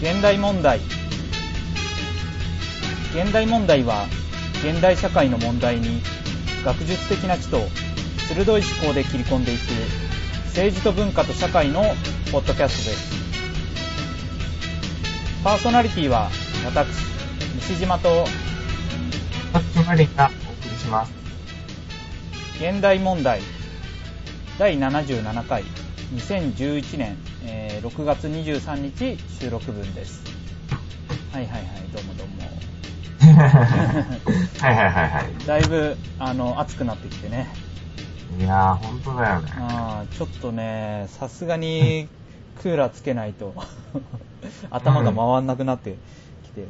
[0.00, 0.80] 現代問題。
[3.12, 4.06] 現代問題は
[4.64, 6.00] 現代社会の問題に
[6.64, 7.58] 学術的な知と
[8.28, 9.60] 鋭い思考で切り込んでいく
[10.46, 11.82] 政治と文化と社会の
[12.32, 13.20] ポッドキャストです。
[15.44, 16.30] パーソナリティは
[16.64, 16.88] 私
[17.68, 18.24] 西島と。
[19.52, 21.12] パッチマリンがお送りします。
[22.58, 23.42] 現代問題。
[24.58, 25.64] 第77回。
[26.14, 27.18] 2011年、
[27.80, 30.22] えー6月23日収録分です。
[31.32, 32.40] はいはいはいどうもどうも。
[34.60, 35.46] はいはいはいはい。
[35.46, 37.48] だいぶあの暑くなってきてね。
[38.38, 39.50] いやー、ほんとだよね。
[39.56, 42.08] あーちょっとねさすがに
[42.60, 43.54] クーラーつけないと
[44.70, 45.96] 頭が回んなくなって
[46.44, 46.60] きて、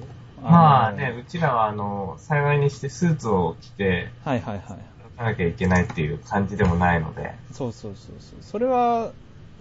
[0.41, 4.91] のまあね、うちらはあの、幸いにしてスーツを着て、はいはいはい。
[5.23, 7.35] なきゃいけないっていう感じでもないので。
[7.53, 8.39] そうそうそうそう。
[8.41, 9.11] それは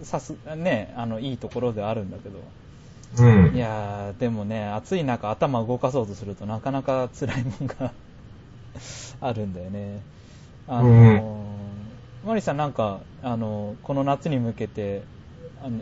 [0.02, 2.40] さすねあのいいところではあるんだけど
[3.18, 3.56] うん。
[3.56, 7.90] いやー、でもね、暑い中、頭動かそうとするとなかなか辛いもんが
[9.20, 10.00] あるんだよね。
[10.68, 11.20] あのー
[12.22, 15.02] マリさんなんか、あのーこの夏に向けて、
[15.64, 15.80] あの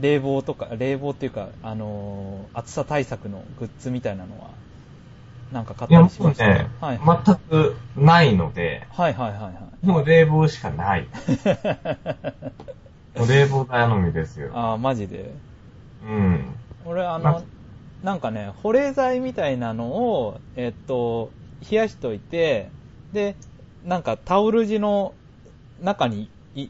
[0.00, 4.50] 冷房とか、冷房っていうか、あのー暑さ対策のグッズみたいなのは、
[5.52, 9.50] なんか買っいや、もたりしましたうね、はい、はい全くないので、はいはいはいは
[9.82, 9.86] い。
[9.86, 11.06] もう冷房しかない。
[13.16, 14.50] もう冷房頼みですよ。
[14.54, 15.30] あー、マジで？
[16.02, 16.44] うん。
[16.84, 17.44] 俺あまの
[18.02, 21.30] なんかね保冷剤みたいなのをえっと
[21.70, 22.68] 冷やしといて
[23.12, 23.36] で
[23.84, 25.14] なんかタオル地の
[25.82, 26.68] 中にい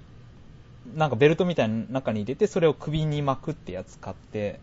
[0.97, 4.61] なんかベルトみたいな中に入れてそれを首に巻くってやつ買って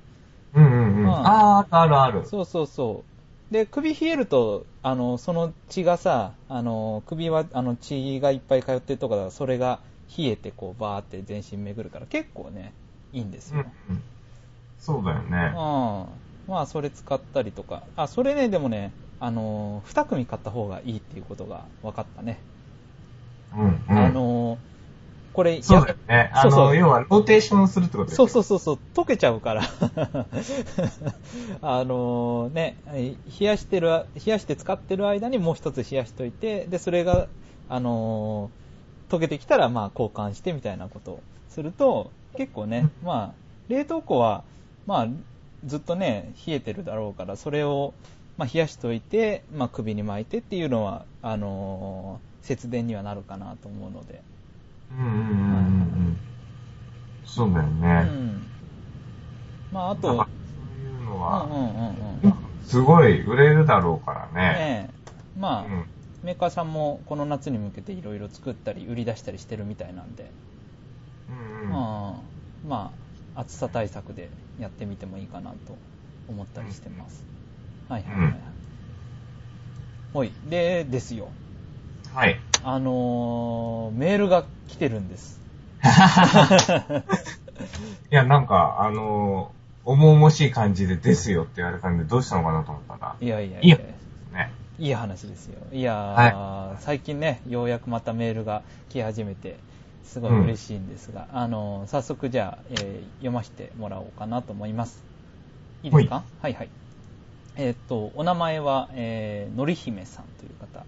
[0.54, 1.04] うんうんうん。
[1.04, 2.28] うんあー、あるあるある。
[2.28, 3.06] そうそうそ
[3.52, 9.82] うで首冷えるとあのその血がさあの首はあの血がいっぱい通ってるとこだからそれが
[10.18, 12.74] 冷えてこうバーって全身巡るから結構ね
[13.14, 14.04] いいんですよ、うんうん。
[14.80, 15.28] そうだよね。
[15.30, 16.52] うん。
[16.52, 17.84] まあ、それ使ったりとか。
[17.96, 22.40] あ、それね、でもね、あのー、2組買った方がいいっていうことが分かったね。
[23.54, 23.98] うんうん。
[23.98, 24.58] あのー、
[25.36, 26.32] これ、そうだよね。
[26.34, 29.62] あそうそうの、要は、ローテーションするってことですそようそうそうそう、溶けちゃうから。
[31.62, 32.76] あのーね、
[33.40, 37.28] 冷やしてる、冷やして使ってる間にもう一つ冷やしといて、で、それが、
[37.70, 38.61] あのー
[39.12, 43.36] 溶けてきたら、まあ、交換してみたいなことをすると、結構ね、まあ、
[43.68, 44.44] 冷凍庫は、
[44.88, 45.08] まあ、
[45.66, 47.94] ずっとね、冷えてるだろうから、それを、
[48.38, 54.20] まあ、冷やしといて、まあ、首に巻いてっていうのは、あのー節電にはなるかなと思うので。
[54.92, 55.26] うんうんうんうんう
[56.10, 56.18] ん。
[57.24, 58.02] そうだようね。
[58.02, 58.42] ん。
[59.72, 60.22] まあ、あと、そうい
[60.88, 61.60] うのうんは、うんうん
[62.24, 62.34] うん。
[62.66, 64.34] すごい売れるだろうからね。
[64.34, 65.86] ねえまあ、うん
[66.24, 70.30] メーカーさんもこの夏に向けていろいろ作ったり売り出したりしてるみたいなんで、
[71.30, 71.64] うんうん。
[71.64, 71.72] うん
[72.68, 72.92] ま
[73.36, 75.78] あ暑さ対策でやってみてもいいかなと
[76.28, 77.24] 思ったりしてます、
[77.88, 78.36] はいはいはいはい、
[80.14, 81.30] ほいでですよ。
[82.14, 82.38] はい。
[82.64, 85.40] あのーメールが来てるんです。
[88.12, 93.60] いや、なんか、あのー、重々しい感じでですよって言われたんで、どうしたのかなと思ったら、いやいやいや。
[93.62, 93.96] いいですね。
[94.82, 95.56] いい話ですよ。
[95.72, 99.56] いやー、は最近ね、ようやくまたメールが来始めて、
[100.04, 105.06] すごい嬉しいんですが、あのー早速じゃあ、えー読ませてもらおうかなと思います。
[105.84, 106.24] いいですか？
[106.42, 106.70] はいはい。
[107.58, 110.86] えーっと、お名前は、えーのりひめさんという方、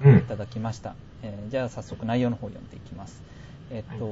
[0.00, 0.22] うんい。
[0.22, 0.94] ただきました。
[1.22, 3.22] えーじゃあ早速内容の方を読んでいきます。
[3.70, 4.04] えーっと、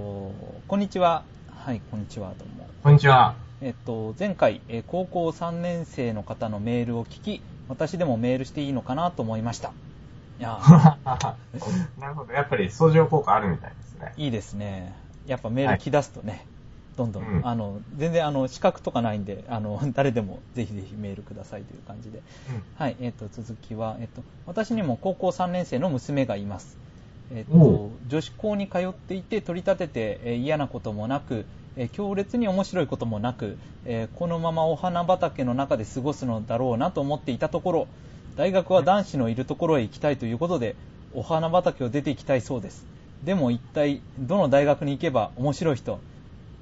[0.66, 1.22] こんにちは。
[1.48, 2.68] はい、こんにちは、どうも。
[2.82, 3.36] こんにちは。
[3.60, 9.72] えっと、前回、えー高校3年生の方のメールを聞き、私でもメールしていいのかなと思いました。
[10.38, 10.96] いやー
[12.00, 12.32] なるほど。
[12.32, 14.12] やっぱり相乗効果あるみたいですね。
[14.16, 14.94] いいですね。
[15.26, 16.46] やっぱメール来だすとね、
[16.96, 22.20] どんどん、うんあの、全然あの、資格とかないんで、あの、 誰でもぜひぜひメールくださいという感じで。
[22.76, 26.76] はい、えっ、と、続きは、えっ、と、私にも高校3年生の娘がいます。
[27.32, 31.44] えっ、おと、女子校に通っていて取り立てて、えー嫌なこともなく、
[31.76, 37.86] えー強烈に面白いこともなく、えーこのままお花畑の中で過ごすのだろうなと思っていたところ、
[38.36, 40.74] 大学は男子のいるところへ行きたいということで、
[41.14, 42.84] お花畑を出て行きたいそうです。
[43.24, 45.98] でも一体、どの大学に行けば面白い人、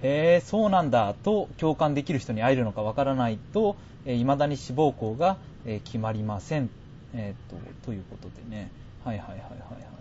[0.03, 3.77] へえ、そうなんだと共感できる人に会えるのかわからないと、
[4.07, 6.69] えー未だに志望校が、えー決まりません。
[7.15, 7.57] えーと、
[7.87, 8.69] ということでね。
[9.05, 9.95] はいはいはいはいはい。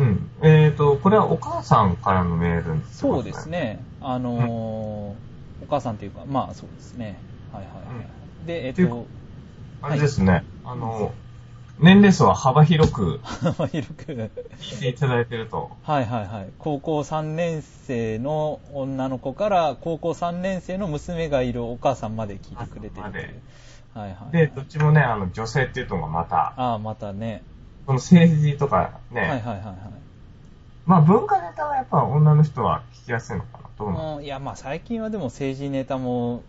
[0.00, 0.30] うん。
[0.42, 3.48] えっ、と、これはお母さんからのメール、そうです。
[3.48, 3.80] ね。
[4.00, 5.28] あのー
[5.60, 7.18] お母さんというか、まあそうですね。
[7.52, 7.80] はいはいは
[8.44, 8.46] い。
[8.46, 9.06] で、えっ、と、
[9.82, 10.44] あれですね。
[10.64, 11.12] あの、
[11.80, 14.30] 年齢層は幅広く幅広く。
[14.58, 15.70] 聞いていただいてると。
[15.82, 16.48] はいはいはい。
[16.58, 23.42] 高校3年生の女の子から高校3年生の娘がいるお母さんまで聞いてくれてるっていう。
[23.94, 24.32] はいはい。
[24.32, 27.42] で、どっちもね、あの、女性っていうのがまた、ああ、またね。
[27.86, 29.76] その政治とかね、はいはいはいはい。
[30.84, 36.42] まあ文化ネタはやっぱ女の人は聞きやすいのかなどういやまあ最近はでも政治ネタも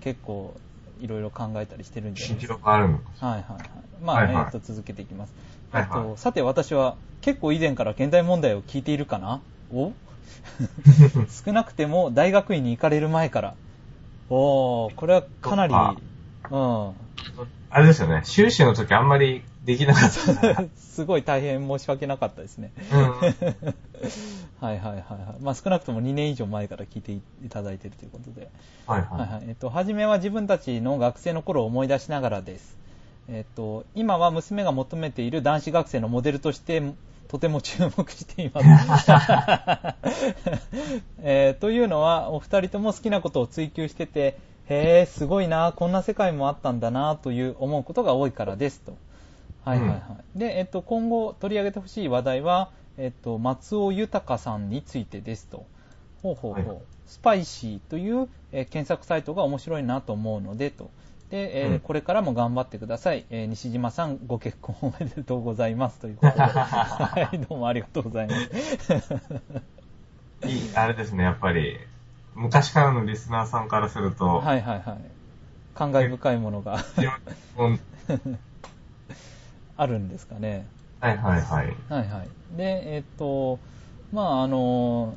[0.00, 0.54] 結構
[1.00, 2.54] いろいろ考えたりしてるんじゃないですか。
[2.54, 3.60] 録あるのかはいはいはい。
[4.02, 5.32] まあ、はいはいえーと続けていきます。
[5.70, 9.40] はいはいとさて私は結構以前から現代問題を聞いているかな？
[9.72, 9.92] お？
[11.44, 13.54] 少なくても大学院に行かれる前から。
[14.30, 16.92] おー、これはかなり、うん。
[17.70, 20.64] あれですよね、修士の時あんまりできなかった。
[20.76, 22.72] すごい大変申し訳なかったですね。
[22.92, 22.98] うん。
[24.60, 25.42] はいはいはいはい。
[25.42, 28.48] まあ少なくとも2年以上前から聞いていただいているということで。
[28.86, 29.16] はいはいは。
[29.18, 32.76] はいえっと、初めは自分たちの学生の頃を思い出しながらです。
[33.28, 36.82] えっと、今は娘が求めている男子学生のモデルとして、
[37.28, 39.10] とても注目しています。
[41.22, 44.36] えーというのは、お二人とも好きなことを追求してて、
[44.68, 48.96] へえ、すごいな、こんな世界もあったんだな、という思うことが多いからですと。
[49.64, 49.96] はいはいは
[50.34, 50.38] い。
[50.38, 55.66] で、えっと、今後取り上げてほしい話題は、えっと、松尾豊さんについてですと。
[56.22, 56.66] ほうほうほう。
[56.68, 56.82] はい
[57.12, 60.90] スパイシーという、えー検索サイトが面白いなと思うのでと。
[61.30, 63.26] で、えーうんこれからも頑張ってください。
[63.28, 65.98] えー西島さん、ご結婚おめでとうございます。
[65.98, 66.40] ということで。
[66.40, 68.50] はい、どうもありがとうございます。
[70.48, 71.78] いい、あれですね、やっぱり、
[72.34, 74.98] 昔からのリスナーさんからすると、はいはいはい。
[75.74, 76.78] 感慨深いものが
[79.82, 80.66] あるんですかね。
[81.00, 81.76] はいはいはい。
[81.88, 82.56] はいはい。
[82.56, 83.58] で、えっと、
[84.12, 85.14] まああの、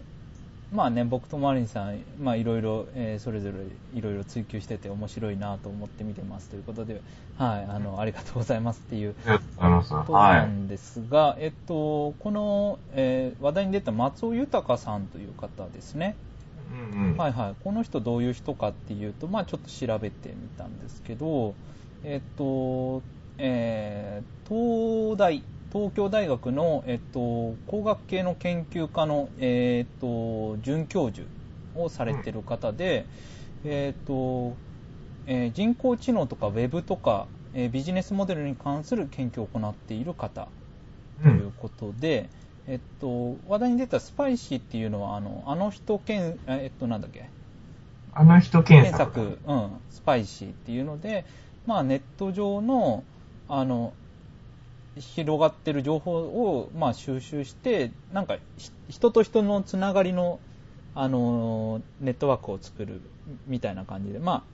[0.72, 3.58] まあね、僕とマリンさん、まあいろいろ、えーそれぞれ
[3.98, 7.02] いろいろ追求してて面白いなと思って見てますということで、
[7.38, 9.16] はい、あの、ありがとうございますっていう。
[9.90, 10.34] ことは。
[10.34, 16.16] ないんですが、えっと、この、えー話題に出た松尾豊さんという方ですね。
[16.72, 17.18] うんうん。
[17.18, 17.56] はいはい。
[17.64, 21.54] この人どういう人かっていうと、まあちょっと調べてみたんですけど、
[22.04, 23.02] えっと、
[23.38, 31.30] えー東大、東京大学の、えっと、工学系の研究科の、えっと、准教授
[31.74, 33.10] をされてる方で、
[33.64, 34.60] えっと、
[35.26, 40.52] えー人工知能とかウェブとか、えービジネスモデルに関する研究を行っている方
[41.22, 42.32] ということで、
[42.68, 47.32] えっと、話題に出たスパイシーっていうのは、あの、あの人検、えっと、なんだっけ、
[48.12, 49.22] あの人検検索。
[49.22, 51.26] 索、うん、スパイシーっていうので、
[51.66, 53.06] まあ、ネット上の、
[53.48, 53.96] あの、
[54.98, 60.40] 広がってる情報を、まあ、収集して、なんか、ひ人と人のつながりの、
[60.94, 63.02] あの、ネットワークを作る
[63.46, 64.48] みたいな感じで、ま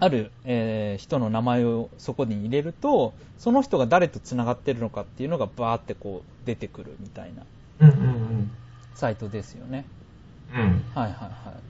[0.00, 7.46] あ、ある、えー人の名前をそこに入れると、その人が誰とつながってるのかっていうのがバーってこう出てくるみたいな
[7.80, 8.50] うんうん
[8.94, 9.88] サイトですよね。
[10.54, 10.60] うん。
[10.60, 10.84] うん。
[10.94, 11.62] はいはいはい。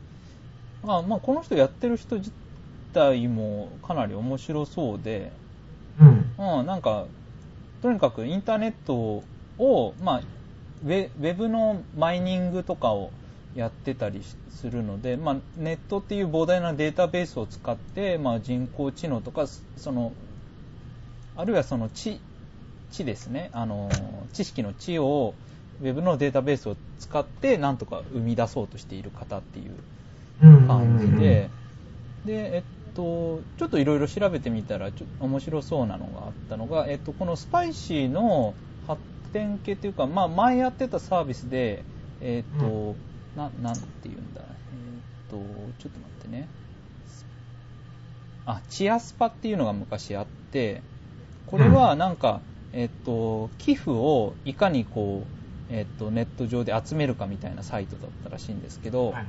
[0.87, 2.33] まあまあ、この人やってる人自
[2.93, 5.41] 体もかなり面白そうで、
[6.01, 6.35] うん。
[6.39, 7.07] うん、なんか、
[7.83, 9.25] とにかくインターネット
[9.59, 10.23] を、まあ、
[10.83, 13.13] ウェウェブのマイニングとかを
[13.55, 19.47] やってたりするので、まあ、ネットっていう膨大なデータベースを使って、まあ、人工知能とか、
[19.77, 20.15] その、
[21.35, 22.21] あるいはその知、
[22.91, 25.35] 知ですね、あの、知識の知を、
[25.81, 29.77] ウェブのデータベースを使って、なんとか生み出そうとしている方っていう
[30.43, 30.67] うん。
[30.69, 31.51] 感じで、
[32.25, 38.55] で、えっと、ちょっといろいろ調べてみたら、ちょ面白そうなのがあったのが、えっと、このスパイシーの
[38.87, 39.01] 発
[39.33, 41.83] 展系というか、まあ、前やってたサービスで、
[42.21, 42.95] えっと、
[43.37, 45.43] な、なんていうんだ、えっと、ちょっ
[45.79, 46.49] と待ってね。
[48.47, 50.83] あ、チアスパっていうのが昔あって、
[51.47, 52.41] これはなんか、
[52.73, 55.23] えっと、寄付をいかにこ
[55.71, 59.25] う、えっと、ネット上で集めるかみたいなサイトだったらしいんですけど、はいはい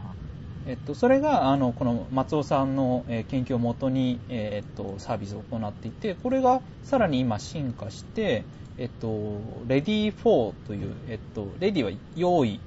[0.67, 8.43] えっと、それがあのこの松尾さんの、えー研究をもとに、えーっとサービスを行っていてこれがさらに今進化して、
[8.77, 12.59] えっと、レディー4という、えっと、レディは用意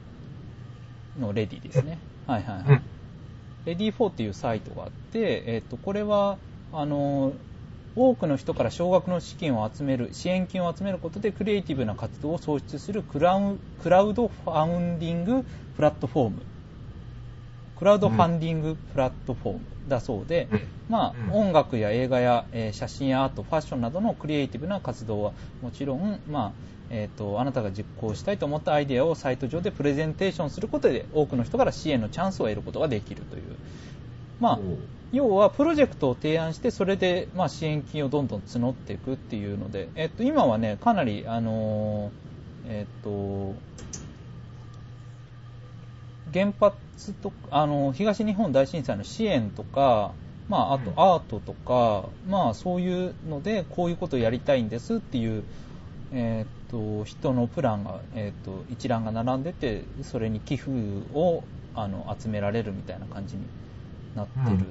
[1.18, 1.98] のレディですね。
[2.26, 2.64] はいはいはい。
[2.68, 2.82] うん
[3.68, 6.38] READYFOR っていうサイトがあって、えっと、これは、
[6.72, 7.32] あの、
[7.94, 15.44] 多くの人から少額の資金を集める、支援金を集めることでクリエイティブな活動を創出するクラウクラウドファウンディング
[15.76, 16.42] プラットフォーム。
[17.78, 20.60] クラウドファンディングプラットフォームだそうで、うん。
[20.88, 21.48] まあ、うん。
[21.48, 25.32] 音楽や映画や、えー写真やアート、ファッションなどのクリエイティブな活動は
[25.62, 26.52] もちろん、まあ、
[26.90, 33.42] えっ、と、あなたが実行したいと思ったアイデアをサイト上でプレゼンテーションすることで多くの人から支援のチャンスを得ることができるという。
[34.40, 34.58] まあ、
[35.12, 42.10] 要はプロジェクトを提案してそれでまあ支援金をどんどん募っていくっていうので、えっと、今はねかなりあの
[42.68, 43.54] えっと
[46.32, 50.12] 原発とあの東日本大震災の支援とか、
[50.48, 55.42] まあ、あとアートとか、まあ、そういうのでこういうことをやりたいんですっていう、
[56.12, 60.70] えっと人のプランが、えっと一覧が並んでてそれに寄付
[61.14, 61.42] を
[61.74, 63.42] あの集められるみたいな感じに
[64.16, 64.66] なってる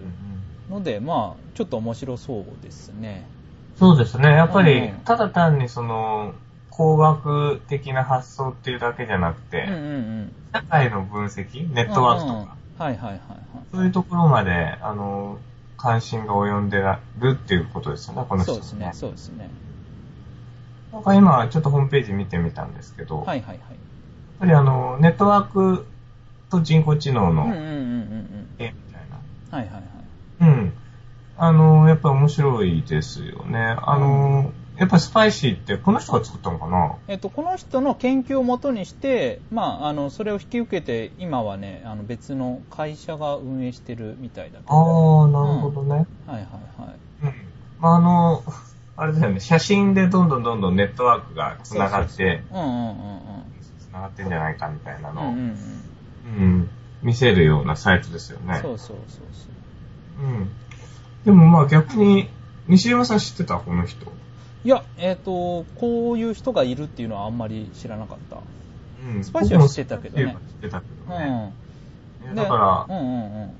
[0.69, 3.25] ので、まあ、ちょっと面白そうですね。
[3.77, 4.29] そうですね。
[4.29, 6.33] やっぱりうん、ただ単にその、
[6.77, 9.81] 工学的な発想っていうだけじゃなくて、うんうんう
[10.25, 10.31] ん。
[10.53, 13.19] 社会の分析、ネットワークとか、うんうんはいはいはいはい。
[13.71, 15.39] そういうところまで、あの、
[15.77, 16.77] 関心が及んで
[17.19, 19.49] るっていうことですよね、この人そうですね、そうですね。
[20.93, 23.55] なんか今、ちょっとホームページ見てみたんですけど、はいはいはい。
[23.55, 23.59] やっ
[24.39, 25.85] ぱりあの、ネットワーク
[26.51, 28.47] と人工知能のうんうんうんうんうん。
[28.59, 29.57] 絵みたいな。
[29.57, 29.83] はいはいはい。
[30.41, 30.73] うん。
[31.37, 33.75] あの、やっぱり面白いですよね。
[33.81, 36.95] あの、やっぱりスパイシーってこの人が作ったのかな？
[37.07, 45.23] えっと、この人の研究をもとにして、まあ、あのそれを引き受けて今はねあの別の会社が運営してるみたいだけあど。
[45.23, 45.91] あ、なるほどね。
[45.91, 47.25] はいはいはい。
[47.25, 47.33] うん。
[47.79, 48.43] まあ、あの、
[48.95, 52.97] あれだよね、写真でどんどんどんどんネットワークが繋がって、うんうんうん
[53.89, 55.57] 繋がってんじゃないかみたいなうんうのを、んうん。
[56.25, 56.69] うん、
[57.01, 58.55] 見せるようなサイトですよね。
[58.55, 59.47] うんそうそうそうそ
[60.21, 60.25] う。
[60.25, 60.49] うん。
[61.25, 62.29] でもまあ逆に、
[62.67, 63.55] 西山さん知ってた？
[63.55, 64.05] この人。
[64.63, 68.37] いやえっ、とこういう人がいるっていうのはあんまり知らなかった
[69.05, 69.23] うん。
[69.23, 71.25] スパイシーは知ってたけどね知ってたけうどね。
[71.25, 71.53] ん
[72.31, 73.51] えだから、うんうんうん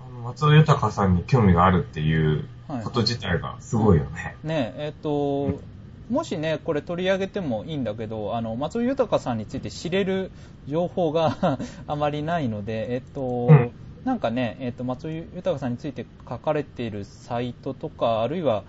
[0.00, 4.36] あの松尾豊さんに興味があるっていうはいこと自体がすごいよね。
[4.42, 5.60] ねえっ、と、
[6.10, 10.30] もしね、これ取り上げてもいいんだけど、あの、松尾豊さんについて知れる
[10.66, 13.70] 情報が あまりないので、えっ、と、うん
[14.04, 18.64] なんかね、えっ、と、松尾豊さんについて書かれているサイトとか、あるいは、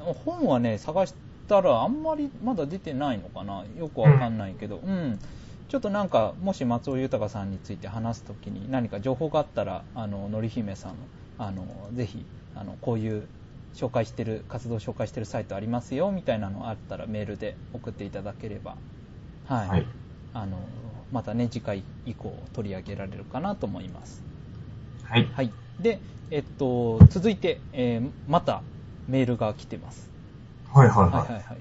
[0.00, 1.14] 本はね、探し
[1.46, 5.18] たらあんまりまだ出てないのかなよくわかんないけど、うん。
[5.68, 13.28] ちょっとなんか、もし松尾豊さんについて話すときに何か情報があったら、あの、のり姫さん、あの、ぜひ、あの、こういう
[13.72, 18.78] 紹介してる、活動を紹介してるサイトありますよ、みたいなのあったらメールで送っていただければ、
[19.44, 19.68] はい。
[19.68, 19.88] はい。
[20.32, 24.24] あの、またね、次回以降取り上げられるかなと思います。
[25.02, 25.30] はい。
[25.32, 25.52] はい。
[25.78, 28.64] で、えっと、続いて、えーまた
[29.10, 30.08] メールが来てます。
[30.72, 31.58] はいはいはいはいははいはい。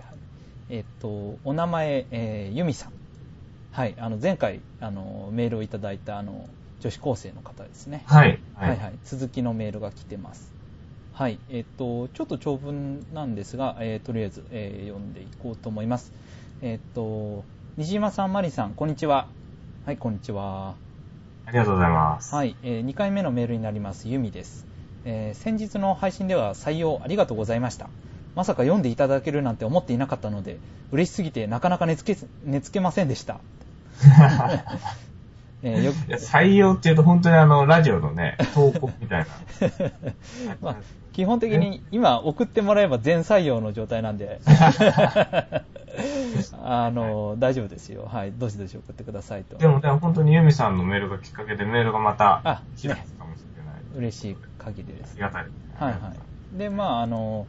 [0.69, 1.07] えっと、
[1.43, 2.91] お名前、えー、ゆみさん。
[3.71, 3.95] はい。
[3.99, 6.47] あの、前回、あの、メールをいただいた、あの、
[6.79, 8.03] 女子高生の方ですね。
[8.25, 8.39] い。
[8.55, 8.69] はい。
[8.69, 8.93] はいはい。
[9.03, 10.51] 続きのメールが来てます。
[11.13, 11.39] はい。
[11.49, 16.11] えっと、ちょっと長文なんですが、えーとりあえず、えー読んでいこうと思います。
[16.61, 17.43] えっと、
[17.77, 19.27] 西島さん、マリさん、こんにちは。
[19.85, 20.75] はい、こんにちは。
[21.45, 22.35] ありがとうございます。
[22.35, 24.68] はい、え2回目のメールになります、ゆみです、
[25.09, 27.89] えー先日の配信では採用ありがとうございました。
[28.35, 30.59] まさか読んでいただけるなんて思っていなかったので、
[30.91, 33.39] 嬉しすぎてなかなか寝つけ寝つけませんでした。
[35.63, 39.27] えーよいや採用っていうと本当にあの、ラジオのね、投稿みたいな。
[40.61, 40.75] まあ、
[41.11, 44.39] 基本的に今送ってもらえば全採用の状態なんで、
[46.63, 48.07] あの、大丈夫ですよ。
[48.09, 49.57] はい、どしどし送ってくださいと。
[49.57, 53.81] でもね、本当にユミさんのメールがきっかけでメールがまたあ来たかもしれない。
[53.97, 54.35] 嬉しい
[54.73, 55.21] 限りですあり。
[55.21, 55.45] がたい。
[55.79, 56.13] はいは
[56.53, 56.57] い。
[56.57, 57.47] で、まあ、あの、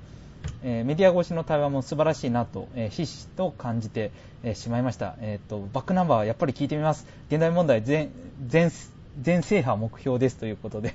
[0.62, 4.10] えーメディア越しの対話も素晴らしいなと、えーひしひしと感じて、
[4.42, 5.16] えーしまいました。
[5.20, 7.06] えっ、と、バックナンバーはやっぱり聞いてみます。
[7.28, 8.10] 現代問題全、
[8.46, 8.70] 全、
[9.20, 10.94] 全制覇目標ですということで。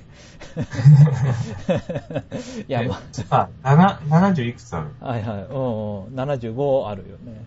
[2.68, 3.98] いや、えまあ、7
[4.34, 7.44] 70いくつあるあ、はいはい、うんうん、75あるよね。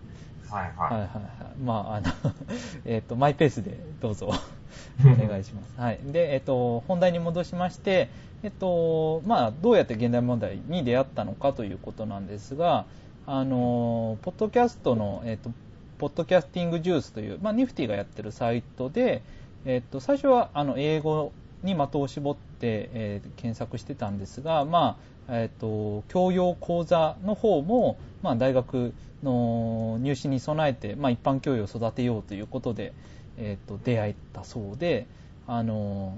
[0.50, 1.20] はいはいはいはは
[1.56, 1.58] い。
[1.62, 2.12] まあ、あの、
[2.84, 4.32] えっ、と、マイペースでどうぞ
[5.00, 5.80] お願いします。
[5.80, 6.00] はい。
[6.04, 8.08] で、えっ、と、本題に戻しまして、
[8.42, 12.86] えっ、と、まあ、どうやって現代問題に出会ったのかということなんですが、
[13.26, 15.50] あの、ポッドキャストの、えっ、と、
[15.98, 19.22] ポッドキャスティングジュースという、まあ、ニフティがやってるサイトで、
[19.66, 21.32] えっ、と、最初は、あの、英語
[21.62, 32.94] に的を絞って、えー検索してたんですが、まあ、えっ、と、教養講座の方も、まあ、大学の入試に備えて、まあ、一般教養を育てようということで、
[33.36, 35.06] えっ、と、出会えたそうで、
[35.46, 36.16] あの、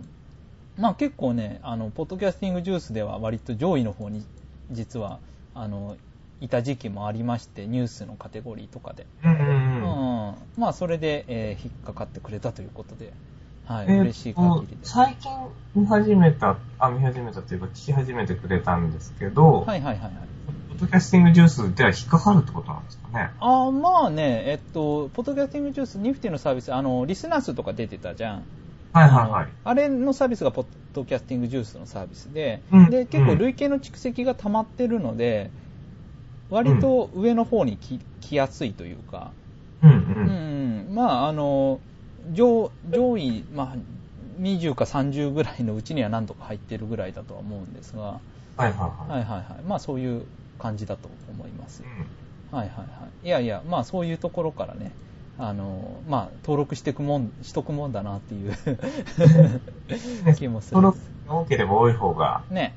[0.79, 4.25] まあ、結構ね、あの、ポッドキャスティングジュースでは割と上位の方に、
[4.71, 5.21] 実は、
[5.55, 5.97] あの、
[6.41, 9.03] いた時期もありまして、ニュースのカテゴリーとかで。
[9.03, 9.27] い。
[9.27, 9.83] うんうんううん。
[9.83, 10.35] ん。
[10.57, 13.13] まあ、それで、えー引っかかってくれたということで、
[13.67, 14.77] はい、えー嬉しい限りで。
[14.83, 15.31] 最近
[15.75, 20.11] 見始めた、あ、見始めたというか聞き始めてくれたんですけど、はいはいはいはい。
[20.69, 23.31] ポッドキャスティングジュースでは引っかかるってことなんですかね。
[23.41, 28.47] あーまあね、えっと、ポッドキャスティングジュース、ニフティのサービス、あの、リスナー数とか出てたじゃん。
[28.93, 29.49] はいはいはい。
[29.65, 32.91] あれのサービスがポッドキャスティングジュースのサービスで、うん。
[32.91, 35.51] で結構累計の蓄積が溜まってるので、
[36.51, 39.33] 割と上の方に来来やすいというか、
[39.83, 39.95] うんう。
[39.95, 39.99] う
[40.89, 41.81] んん、まあ、あの、
[42.35, 43.77] 上上位、まあ、
[44.39, 48.21] 20か30ぐらいのうちには何とか入ってるぐらいだとは思うんですが、
[48.57, 49.63] はいはいははいはいはい。
[49.67, 50.25] まあ、そういう
[50.59, 51.83] 感じだと思います。
[52.53, 53.27] はいはいはい。
[53.27, 54.93] いやいや、まあ、そういうところからね、
[55.39, 58.53] あの、まあ、登録していくもん、しとくもんだなっていう
[60.37, 60.81] 気もするそ。
[60.81, 60.95] の
[61.29, 62.75] 多ければ多い方がね。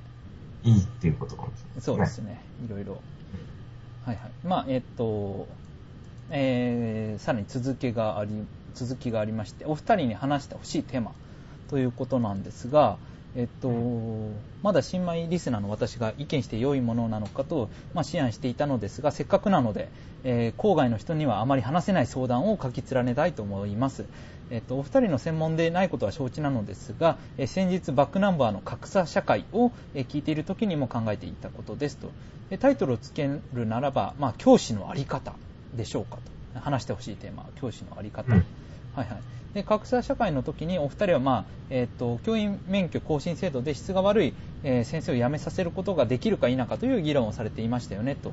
[0.63, 2.41] いいっていうことかもしれないそうですね。
[2.65, 2.97] いろいろ。
[4.05, 4.31] はいはい。
[4.43, 5.47] まあ、えっと、
[6.29, 8.31] えー、さらに続きがあり、
[8.73, 11.11] 続きがありまして、お二人に話してほしいテーマ
[11.69, 12.97] ということなんですが、
[13.35, 13.69] えっと、
[14.63, 19.89] まだ新米リスナーの私が意見して良いものなのかと、まあ、思案していたのですが、せっかくなので、
[20.25, 24.03] えー郊外の人にはあまり話せない相談を書き連ねたいと思います。
[24.51, 32.09] えっと、お二人の専門でないことは承知なのですが、えー先日バックナンバーの格差社会を、えー聞いている時にも考えていたことですと。
[32.49, 35.33] でタイトルをつけるならば、まあ、教師のあり方
[35.75, 36.59] でしょうかと。
[36.59, 38.33] 話してほしいテーマは教師のあり方。
[38.33, 38.45] うん
[38.95, 39.17] はいはい。
[39.53, 48.31] で、格差社会の時にお二人は、まあ、えっ、と、教員免許更新制度で質が悪い、えー先生を辞めさせることができるか否かという議論をされていましたよね、と。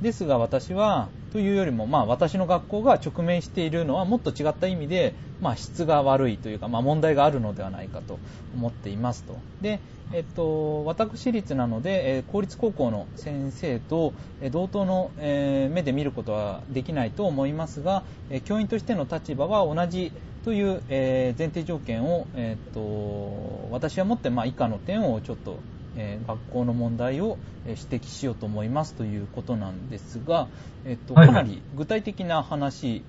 [0.00, 8.18] ですが私は、というよりも、まあ私の学校が直面しているのはもっと違った意味で、まあ質が悪いというか、まあ問題があるのではないかと
[8.54, 9.38] 思っていますと。
[9.60, 9.80] で、
[10.12, 20.12] えっと、私立なので、え公立高校の先生と、え同等の、え目で見ることはできないと思いますが、え教員としての立場は同じ
[20.44, 25.62] という、え前提条件を、えっと私は持って、ま、以下の点をちょっと、
[25.98, 27.36] えー学校の問題を
[27.66, 30.48] えー指摘しようと思いますということなんですが、
[30.84, 33.02] えーっとはいはいかなり具体的な話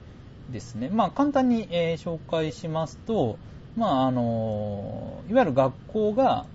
[0.51, 0.89] ですね。
[0.91, 3.38] まあ、簡単に、えー紹介しますと、
[3.77, 6.46] まあ、あのいわゆる学校が、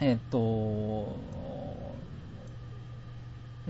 [0.00, 1.08] えーっと、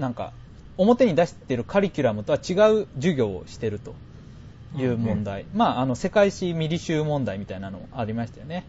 [0.00, 0.32] なんか、
[0.76, 3.94] 表に出しているカリキュラムとは違う授業をしていると
[4.76, 5.46] いう問題。
[5.54, 8.64] まあ、あの、世界史ミリ集問題みたいなのありましたよね。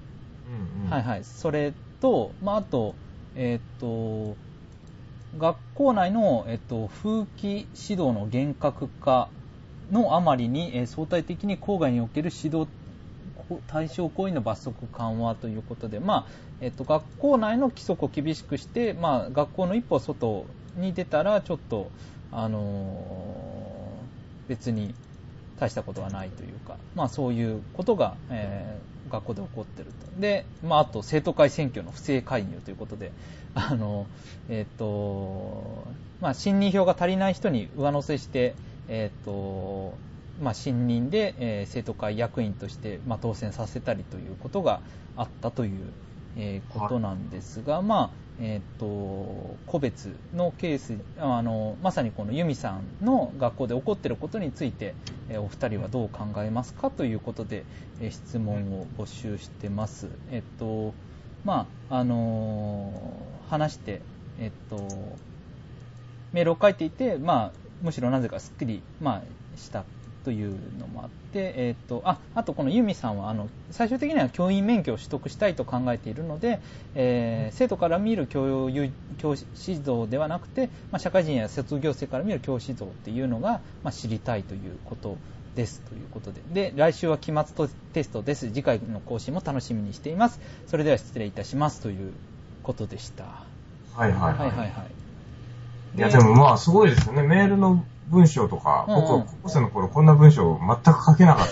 [0.48, 1.24] うんうんはいはい。
[1.24, 2.96] それと、まあ、あと、
[3.42, 4.36] えっと、
[5.38, 9.30] 学校内の、えっと、風紀指導の厳格化
[9.94, 12.70] のあまりに、えー相対的に郊外における指導
[13.68, 21.90] 対象行為の罰則緩和ということで、まあえっと、学校内の規則を厳しくして、まあ、学校の一歩外に出たらちょっと、
[22.34, 24.96] あのー別に
[25.60, 30.22] 大したことはないというか、まあ、そういうことが、えー学校で起こってると。
[30.22, 33.12] で、まあ、あと生徒会選挙の不正介入ということで、
[33.56, 34.06] あの、
[34.50, 35.84] えっ、と、
[36.22, 38.56] まあ、信任票が足りない人に上乗せして、
[38.88, 39.94] えっ、と、
[40.42, 44.82] まあ、信任で、えー生徒会役員として、まあ、当選させたりということが
[45.18, 45.72] あったという、
[46.38, 48.86] えーことなんですが、まあ、えっ、と、
[49.68, 54.96] 個別のケース、あの、まさにこのユミさんの学校で起こっていることについて、
[55.30, 57.64] えーお二人はどう考えますかということで、
[58.02, 60.08] えー質問を募集してます。
[60.32, 60.94] えっ、と、
[61.44, 64.02] まあ、あのー話して、
[64.40, 64.88] えっ、と、
[66.32, 69.84] メールを書いていて、まあ、むしろなぜかすっきり、まあ、した
[70.26, 76.60] というのもあって、えっ、と、あ、あとこのユミさんは、あの、最終的には教員免許を取得したいと考えているので、
[76.96, 85.18] えー生徒から見る教諭教師指導ではなくて、まあ、社会人や卒業生から見る教師指導っていうのが、まあ、知りたいということ
[85.56, 86.42] ですということで。
[86.54, 88.48] で、来週は期末とテストです。
[88.48, 90.40] 次回の更新も楽しみにしています。
[90.68, 92.12] それでは失礼いたしますという
[92.64, 93.24] ことでした。
[93.96, 94.34] はいはいはい。
[94.34, 94.70] はいはいはい。
[95.98, 97.24] いや、でもまあ、すごいですよね。
[97.24, 101.50] メールの文章とか、うんうん僕は高校生の頃こんな文章全く書けなかっ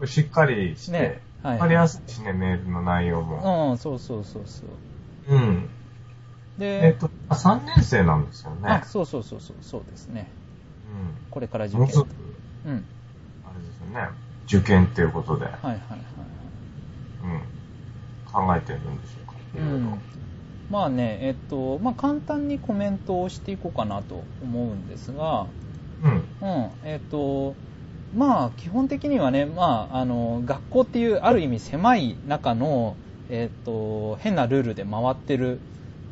[0.00, 3.72] た しっかりして、ねはいわかりやすいしね、メールの内容も。
[3.72, 4.64] うん、そうそうそうそ
[5.28, 5.34] う。
[5.34, 5.68] うん。
[6.56, 8.68] で、えっと、あ3年生なんですよね。
[8.68, 10.30] あ、そうそうそうそう、そうですね。
[11.30, 11.82] これから受うん。
[11.82, 12.06] もう
[12.66, 12.84] うん。
[13.44, 14.08] あれですよね。
[14.46, 15.80] 受験っていうことで、はいはいはい。
[17.24, 17.42] うん。
[18.24, 19.34] 考えてるんでしょうか。
[19.56, 20.00] うん。
[20.72, 25.46] まあね、えっと、まあ簡単にコメントをしていこうかなと思うんですが、
[26.02, 26.22] うん。
[26.40, 27.52] うん、えっと、
[28.16, 32.96] まあ基本的にはね、まああの、学校っていうある意味狭い中の、
[33.28, 35.58] えっと、変なルールで回ってる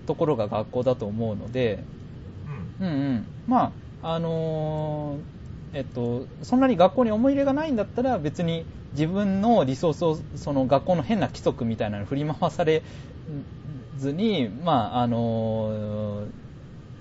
[0.06, 1.78] ところが学校だと思うので、
[2.80, 2.86] うん。
[2.86, 3.26] うんうん。
[3.46, 5.20] まあ、あのー
[5.72, 12.82] えっと、そんなに学校に思い入れがないんだったら別に自分のリソースをその学校の変な規則みたいなのに振り回され
[13.98, 16.40] ずに、まあ、あのー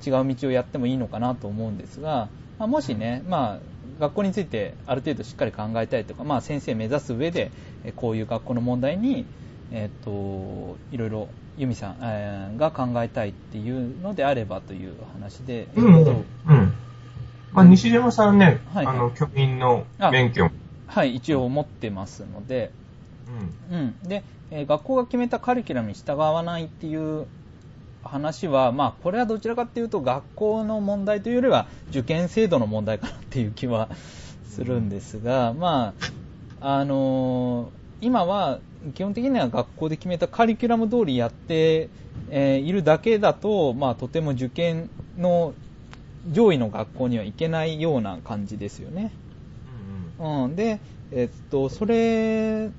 [0.06, 3.60] 違う道をやってもいいのかなと思うんですが、まあ、もしね、まあ、
[4.00, 7.52] 学校についてある程度しっかり考えたいとか、まあ、先生目指す上で、
[7.84, 9.26] えこういう学校の問題に、
[9.72, 15.96] えっと、いろいろ由美さん、えーが考えたいっていうのであればという話で、うん。
[15.98, 16.12] えっと
[16.48, 16.74] うん。
[17.52, 20.50] まあ、西島さんね、はいはいあの、教員の免許。
[20.88, 22.72] はい、一応持ってますので、
[23.70, 23.78] うん。
[23.78, 27.28] うん、で、えー学校が決めたカリキュラムに従わないっていう
[28.04, 33.90] 話は、まあ、これはどちらかっていうと学校の問題というよりは受験制度の問題かなっていう気は
[34.44, 35.94] するんですが、ま
[36.62, 38.60] ああのー今は
[38.96, 41.90] 基本的には学校で決めたカリキュラム通りやって、
[42.30, 45.54] えーいるだけだと、まあ、とても受験の
[46.32, 49.12] 上位の学校には行けないような感じですよね。
[50.20, 50.80] うん、で、
[51.12, 52.70] えっと、それ、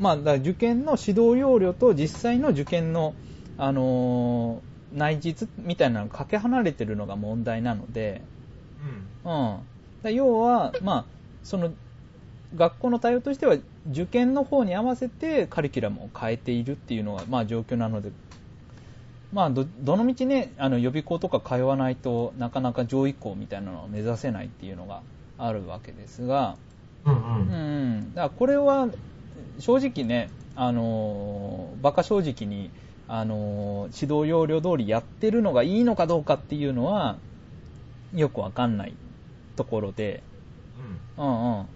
[0.00, 3.14] まあ、だ受験の指導要領と実際の受験の、
[3.58, 8.20] あのー内実みたいなのがかけ離れてるのが問題なので、
[9.24, 9.32] うん。
[9.32, 9.58] うん、
[10.02, 11.04] だ要は、まあ、
[11.44, 11.70] その
[12.56, 13.56] 学校の対応としては
[13.90, 18.10] 受験の方に合わせてカリキュラムを変えているっていうのが、まあ、状況なので、
[19.32, 25.02] まあ、どどのみちねあの予備校とか通わないとなかなか上位校みたいなのを目指せないっていうのが
[25.38, 26.56] あるわけですが、
[27.04, 27.14] うん。
[27.14, 28.88] ううんん、だからこれは
[29.60, 32.70] 正直ね、あのーバカ正直に、
[33.08, 37.16] あのー指導要領通りやってるのがいいのかどうかっていうのは
[38.14, 38.94] よくわかんない
[39.56, 40.22] ところで、
[41.18, 41.24] うん。
[41.24, 41.66] うんうん。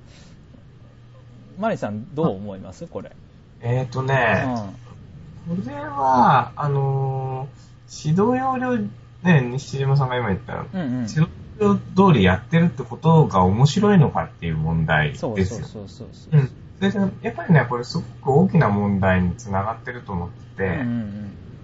[1.59, 2.87] マリさんどう思います？
[2.87, 3.13] これ。
[3.61, 5.63] えっ、ー、とうね、ん。
[5.63, 8.79] これは、あのー指導要領、
[9.23, 10.91] ね、西島さんが今言った、うんうん。
[11.09, 11.29] 指導
[11.61, 15.37] 要領通りやってるってことが面白いのかっていう問題ですよ。
[15.37, 16.43] そうそうそうそうそうう。
[16.43, 16.51] ん。
[16.79, 20.81] それで、やっぱりね、これすごく大きな問題につながってると思ってて、うん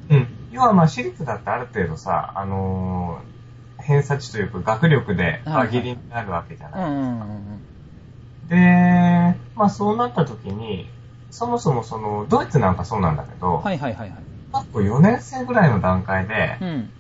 [0.09, 0.29] うんうん。
[0.51, 3.41] 要はまあ私立だってある程度さ、あのー
[3.83, 6.91] 偏差値というか学力で輪切りになるわけじゃない。
[6.91, 7.61] んうんうん
[8.49, 10.87] で、まあそうなった時に、
[11.31, 13.63] そもそもその、ドイツなんかそうなんだけど、うん。
[13.63, 14.19] はいはいはいはい。
[14.53, 16.91] 小学校4年生ぐらいの段階でう、ん。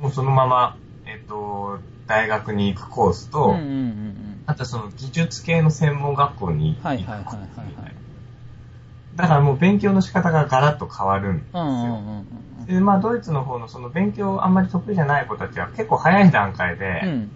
[0.00, 4.31] もうそのまま、えっと、大学に行くコースと、うんうんうんうん。
[4.46, 7.92] あとその技術系の専門学校に行くコースみたいなはいはいはいはいはい
[9.14, 12.02] だからもう勉強の仕方がガラッと変わるんですよ。
[12.66, 17.30] で、まあ、ドイツの方のその勉強あんまり得意じゃない子たちは結構早い段階で、うん。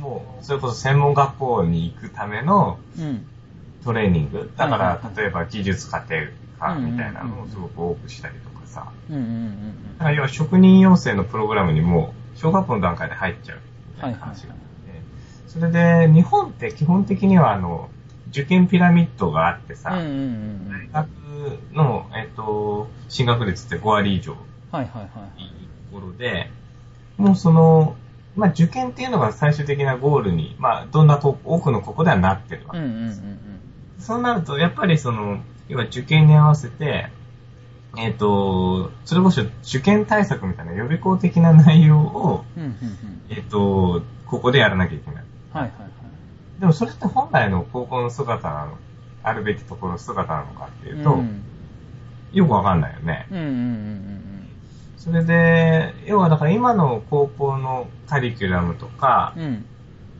[0.00, 3.24] もう、それこそ専門学校に行くためのうん。
[3.84, 4.52] トレーニング。
[4.56, 6.22] だからはいはいは、い例えば技術家庭
[6.60, 8.86] 科みたいなのをすごく多くしたりとかさ。
[9.98, 13.58] だから要は職人養成のプログラムにもう小学校の段階で入っちゃう
[13.96, 14.71] みたいな話があって。
[15.52, 17.90] それで、日本って基本的にはあの、
[18.30, 19.98] 受験ピラミッドがあってさ、うん。
[19.98, 20.90] うんうんうんうん。
[20.92, 24.32] 大学の、えっと、進学率って5割以上
[24.70, 25.42] はいはいはい。
[25.42, 25.48] いい
[25.90, 26.50] ところで、
[27.18, 27.96] もうその、
[28.34, 33.12] まあ受験っていうのが最終的なゴールに、まあどんなこ多くのここではなってるわけうんうんうん
[33.98, 35.38] そうなると、やっぱりその、
[35.68, 37.10] 要は受験に合わせて、
[37.98, 42.62] えっ、と、それこそ受験対策みたいな予備校的な内容を、うん。
[42.62, 43.22] うんうんうん。
[43.28, 45.21] えっ、と、ここでやらなきゃいけない。
[45.52, 46.60] はいはいはい。
[46.60, 48.78] でもそれって本来の高校の姿なの、
[49.22, 51.42] あるべきところの姿なのかっていうと、うん
[52.32, 53.26] よくわかんないよね。
[53.30, 54.48] うんうんうん
[54.96, 59.48] それで、要はだから今の高校のカリキュラムとかうんうん。
[59.48, 59.64] う、ん。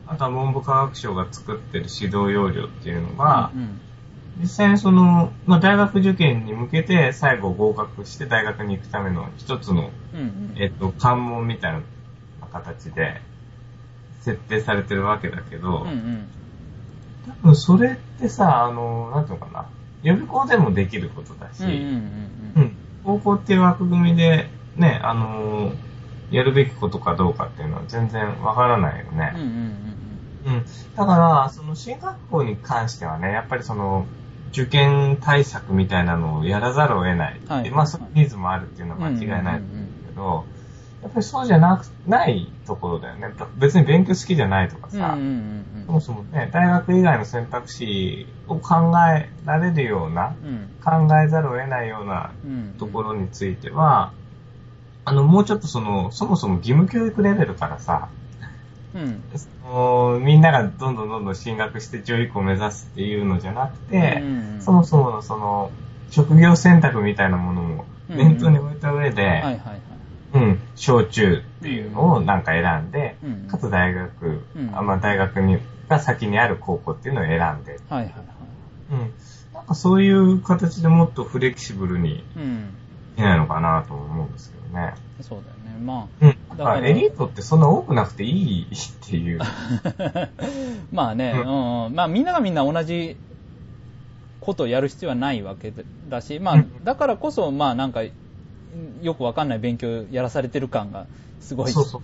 [0.07, 3.79] あとは文部科学省が作ってる指導要領っていうのが、うん
[4.41, 10.53] 実際にその、まあ、大学受験に向けて最後合格して大学に行くための一つの、うんうん。
[10.57, 11.81] えっと、関門みたいな
[12.51, 13.21] 形で
[14.23, 16.27] 設定されてるわけだけど、うんうん。
[17.27, 19.65] 多分それってさ、あの、なんていうのかな、
[20.01, 25.73] 予備校でもできることだし、うんうんうんうん高校っていう枠組みで、ね、あの、
[26.31, 29.41] やるべきことかどうかっていうのは全然わからないよねうん。
[29.41, 30.65] うんうんうん。
[30.95, 34.05] だから、その進学校に関してはね、やっぱりその、
[34.53, 37.41] 受験対策みたいなのをやらざるを得ない。
[37.47, 39.61] はいまあ、そういうニーズもあるっていうのは間違いない
[40.07, 40.45] けど、
[41.03, 43.27] やっぱりそうじゃなく、ないところだよね。
[43.57, 44.99] 別に勉強好きじゃないとかうん。
[44.99, 52.51] さ、うんうんそもそもね、大学以外の選択肢を考えられるような、うん考えざるを得ないようなうん。
[52.51, 52.73] うん。
[52.79, 54.13] ところについては、
[55.05, 58.07] あの、もうちょっとその、そもそも義務教育レベルからさ、
[58.95, 59.21] うん。
[59.35, 65.71] そのみんながどんどんどんどん進学して上位校を目指すっていうのじゃなくて、うんうんそもそものその、
[66.09, 69.57] 職業選択みたいなものも念頭に置いた上で、はいはいはい。
[70.33, 78.11] うん、小中っていうのをなんか選んで、うんかつ大学、うんあまあ大学に、が先にある高校っていうのを選んで、はいはいはい。
[78.91, 79.13] うん。
[79.53, 82.73] なんかそういう形でもっとフレキシブルにうん。
[83.15, 84.95] いないのかなと思うんですけどね。
[85.21, 85.79] そうだよね。
[85.83, 86.57] まうん。
[86.57, 89.39] だからエリートってそんな多くなくていいっていう。
[90.91, 93.17] まあね、うん、うん、まあみんながみんな同じ
[94.43, 95.71] ことをやる必要はないわけ
[96.09, 98.01] だし、まあだからこそ、まあなんか、
[99.01, 101.05] よくわかんない勉強やらされてる感が
[101.41, 102.01] すごいそうそう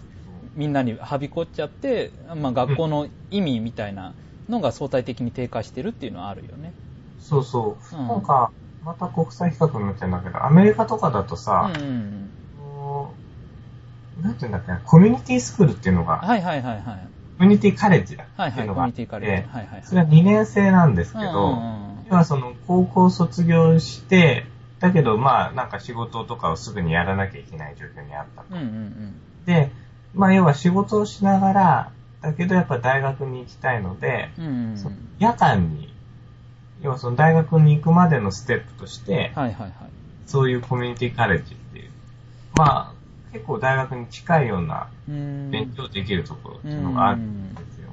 [0.55, 4.13] みんなにはびこっちゃって、まあ、学校の意味みたいな
[4.49, 6.73] のが相対的に低下してるっていうのはあるよね。
[7.21, 7.95] そうそう。
[7.95, 8.51] うん、なんか、
[8.83, 12.29] また国際比較になっちゃうんだけど、アメリカとかだとさ、うんうん
[14.21, 17.07] なんていうんだっけな、コミュニティスクールっていうのが、はいはいはいはい。
[17.37, 24.45] コミュニティカレッジだっていうのがあって、はいはい、はいはい、それは2年生なんですけど、うんうん、今その高校卒業して、
[24.79, 28.47] だけどまあなんか仕事とかをすぐにやらなきゃいけない状況にあったと。
[28.51, 29.15] うんうんうん、
[29.45, 29.71] で、
[30.13, 34.77] まあ要は仕事をしながら、だけどやっぱ大学に行きたいので、うんうん、
[35.19, 35.93] 夜間に、
[36.81, 39.73] 要はその大学に行くまでのステップとして、はいはいはい、
[40.25, 41.89] そういうコミュニティカレッジっていう、
[42.57, 42.99] まあ
[43.31, 47.89] 結構大学に近いような勉強できるところっていうのがあるんですよ。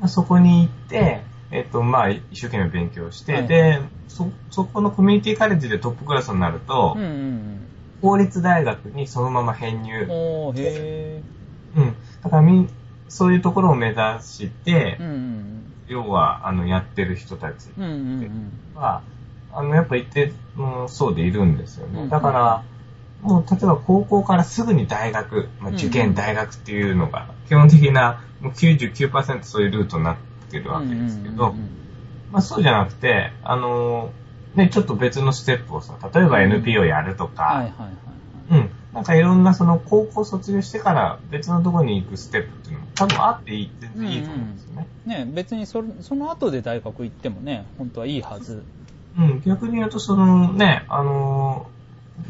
[0.00, 7.60] まあ、そこに行って、えっと、まあ、一生懸命勉強して、はい、で、そ、そこのコミュニティカレッジでトップクラスになると、うんうんうん。
[8.02, 10.06] 公立大学にそのまま編入。
[10.08, 11.22] おへ
[11.76, 11.94] うん。
[12.22, 12.68] だからみ、
[13.08, 17.94] そういうところを目指して、うんうん、要は、あの、やってる人たちは、うんうんう
[18.26, 19.02] ん、あ
[19.62, 22.08] の、やっぱ一定の層でいるんですよね。
[22.08, 22.64] だから、
[23.22, 31.54] もう、例えば高校からすぐに大学、まあ、受験大学っていうのが、基本的な、もう99%そういうルートになってるわけですけど、
[32.30, 34.10] まあそうじゃなくて、あの
[34.54, 38.06] ね、ちょっと別のステップをさ、例えば NPO やるとか、はいはいはい
[38.50, 38.70] うん。
[38.92, 44.86] なんかいろんなその高校卒業してから別のところに行くステップっていうのも多分あっていい、全然いいと思うんですよね。
[45.06, 48.62] うんうん、ね別にそその後で大学行ってもね、本当はいいはず。
[49.18, 51.68] うん、逆に言うとそのね、あの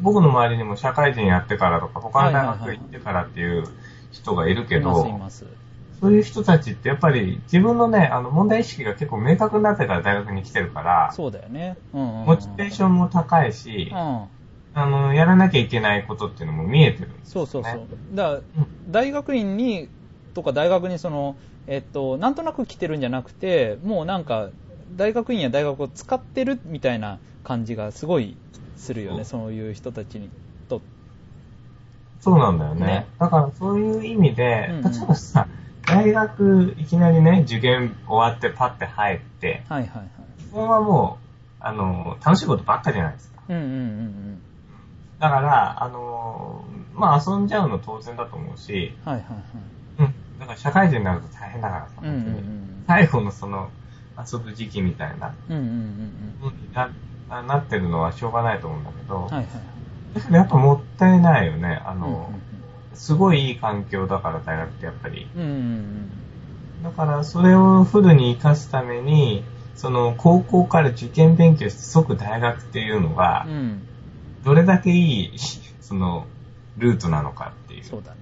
[0.00, 3.64] 僕の周りにも社会人やってからとか、他の大学行ってからっていう
[4.11, 5.65] 人がいるけど、はいはいはい、いますいます
[6.00, 11.76] そういう人たちってやっぱり自分のね、あの問題意識が結構明確になってから大学に来てるから、そうだよね。
[11.94, 14.28] うんうんうん、モチベーションも高いし、うん、あ
[14.74, 17.46] の、やらなきゃいけないことっていうのも見えてるんですよ、ね。
[17.46, 17.87] そうそうそう。
[18.14, 18.42] だから、うん、
[18.90, 19.88] 大学院に、
[20.35, 24.50] とか大学にその、えっと、なんとなく来てるんじゃなくて、もうなんか、
[24.94, 28.37] 大学院や大学を使ってるみたいな感じがすごい
[28.76, 30.28] するよね、そういう人たちに
[30.68, 30.82] と。
[32.20, 32.87] そうなんだよね。
[32.87, 35.48] ねだからそういう意味で、うんうん、例えばさ、
[35.87, 40.07] 大学いきなりね、受験終わってパッて入って、はいはいはい。
[40.51, 41.27] 基本はもう、
[41.61, 43.42] あの、楽しいことばっかじゃないですか。
[43.49, 44.42] うんうんうんうん。
[45.20, 49.42] だから、あの、まあ遊んじゃうの当然だと思うし、はいはいはい。
[50.01, 50.38] うん。
[50.40, 53.70] だから社会人になると大変だからさ、うんうんうん、最後のその、
[54.18, 56.57] 遊ぶ時期みたいな、うんうんうんうん。
[57.29, 59.46] ななってるのはしょうがないと思うんだけど、はいはい。
[60.14, 62.45] だけどやっぱもったいないよね、あの、うんうん
[62.96, 65.28] すごいいい環境だから大学ってやっぱり。
[65.37, 66.11] うん、
[66.82, 73.46] だからそれをフルに活かすために、その高校から受験勉強して即大学っていうのが、
[74.44, 75.38] どれだけいい、
[75.80, 76.26] その、
[76.78, 77.85] ルートなのかっていう。
[77.85, 78.18] そうだね。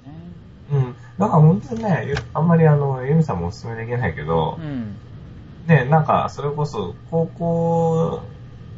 [0.73, 0.95] うん。
[1.19, 4.97] だから本当にね、あんまりあの、ユミさんもお勧めできないけど、うん、
[5.67, 8.21] ね、なんかそれこそ高校、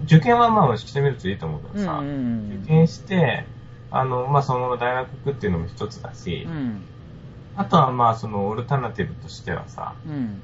[0.04, 3.46] 受験はまあしてみるといいと思うけどさ、うんうんうん、受験して、
[3.98, 6.82] あの、まあ、そのまま大学行くっていうのも一つだし、うん、
[7.56, 10.42] あとはまあ、そのオルタナティブとしてはさ、うん、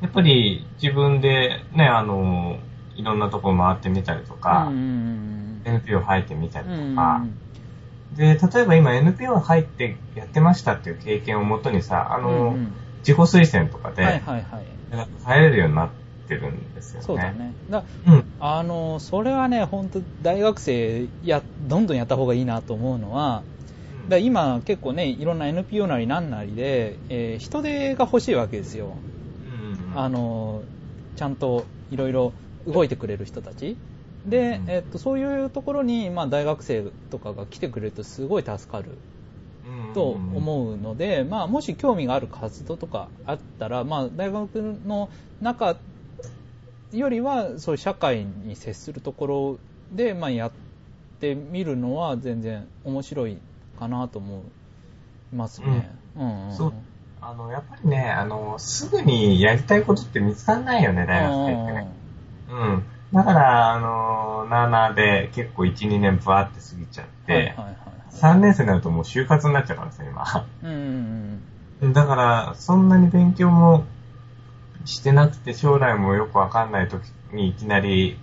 [0.00, 2.58] やっぱり自分でね、あの、
[2.96, 7.24] いろんなとこ回ってみたりとか、うん、NPO 入ってみたりとか、
[8.16, 12.56] で、例えば今 NPO 入ってやってましたっていう経験をもとにさ、あの、
[12.98, 14.20] 自己推薦とかで、
[15.24, 15.90] 入れるようになっ
[16.30, 17.06] て、てるんですよね。
[17.06, 17.52] そうだね。
[17.68, 23.42] だうん、あの、それはね、本当大学生や、どんどんやった方がいいなと思うのは、
[24.08, 28.94] だ今結構ね、いろんな NPO なりなんなりで、えー、人手が欲しいわけですよ。
[29.92, 30.62] うん、あの、
[31.16, 32.32] ちゃんといろいろ
[32.66, 33.76] 動いてくれる人たち。
[34.24, 38.98] で、えっと、そういうところに、まあ、大学生とかが来てくれるとすごい助かる
[39.94, 45.08] と思うので、まあ、もし興味がある活動とかあったら、まあ、大学の
[45.40, 45.76] 中
[46.92, 49.58] よりはそういう社会に接するところ
[49.92, 50.52] で、まあ、やっ
[51.20, 53.38] てみるのは全然面白い
[53.78, 54.44] かなと思
[55.32, 55.90] いますね。
[56.16, 56.72] うん、うんうん、そう
[57.22, 61.88] あのやっぱりねあの、すぐにやりたいことって見つかんないよね、大学生ってね。
[62.50, 62.84] うん。
[63.12, 67.74] だから、あの、なーなーで結構1、2年ブワーって過ぎちゃって、はいはいはいはい、
[68.14, 70.46] 3年生になるともう就活になっちゃうからさ、今。
[70.62, 71.42] うんうん
[71.82, 73.84] うん、だから、そんなに勉強も
[74.84, 78.18] してなくて将来もよくわかんない時にいきなり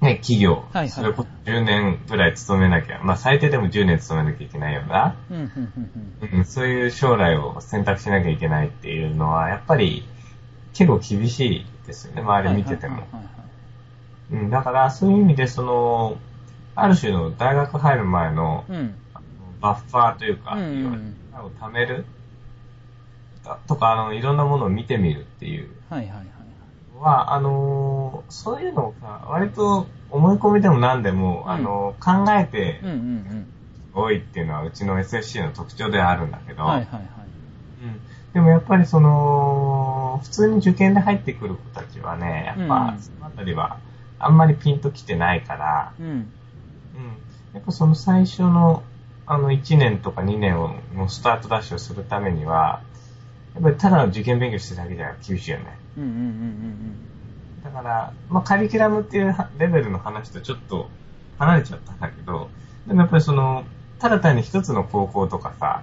[0.00, 5.34] ね、企業、はいはい、それこそ10年ぐらい勤めなきゃ、まあ最低でも10年勤めなきゃいけないような、う
[6.40, 10.08] んそういう将来を選択しなきゃいけないっていうのは、やっぱり
[10.72, 13.06] 結構厳しいですよね、周り見てても。
[14.32, 16.16] うん、だからそういう意味で、その、
[16.74, 18.94] ある種の大学入る前の、うん、
[19.60, 21.14] バッファーというか、うんうん、
[21.44, 22.06] を貯める
[23.66, 25.68] とか、あの、いろんなものを見てみるっていう。
[25.88, 26.30] はいはいはい。
[27.00, 32.80] は、あのー、そういうのが、割と思い込みでも何でも、うん、あのー、考えて、
[33.94, 37.02] 多いっていうのは、うちの SSC の特徴ではあるんだけど、はいはいはい。
[37.82, 38.00] うん。
[38.34, 43.78] でもやっぱりその、普通に受験で入ってくる子たちはね、やっぱ、そのあたりは、
[44.18, 46.06] あんまりピンときてないから、うん。
[46.06, 46.26] うん。
[47.54, 48.82] やっぱその最初の、
[49.26, 52.82] あの、1年とか2年を、のスタートダッシュをするためには、
[53.54, 55.78] やっぱりただの受験勉強してるだけじゃ厳しいよね。
[55.98, 57.64] うんうんうんうん。
[57.64, 60.88] だから、まあ、カリキュラムっていうレベルの話とちょっと
[61.38, 62.50] 離れちゃったんだけど、
[62.86, 63.64] でもやっぱりその、
[63.98, 65.82] ただ単に一つの高校とかさ、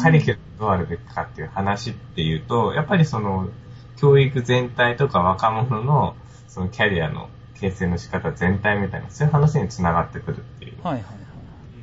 [0.00, 3.48] カリキュラムどうあるべきかっていう話っていうと、やっぱりその、
[3.96, 6.16] 教育全体とか若者の、
[6.48, 7.28] そのキャリアの
[7.60, 10.82] 形成の仕方全体みたいな、そういう話につながってくるっていう。
[10.82, 11.14] はいはいはい。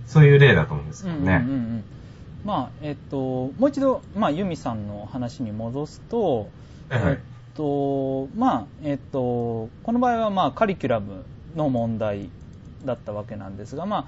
[0.05, 1.43] そういう例だと思うんですけどね。
[1.45, 1.83] うんうんうん
[2.47, 6.47] まあえっと、もう一度、まあ、ユミさんの話に戻すと、
[6.89, 11.25] えっとまあえっと、この場合は、まあ、カリキュラム
[11.57, 12.29] の問題
[12.85, 14.07] だったわけなんですが、まあ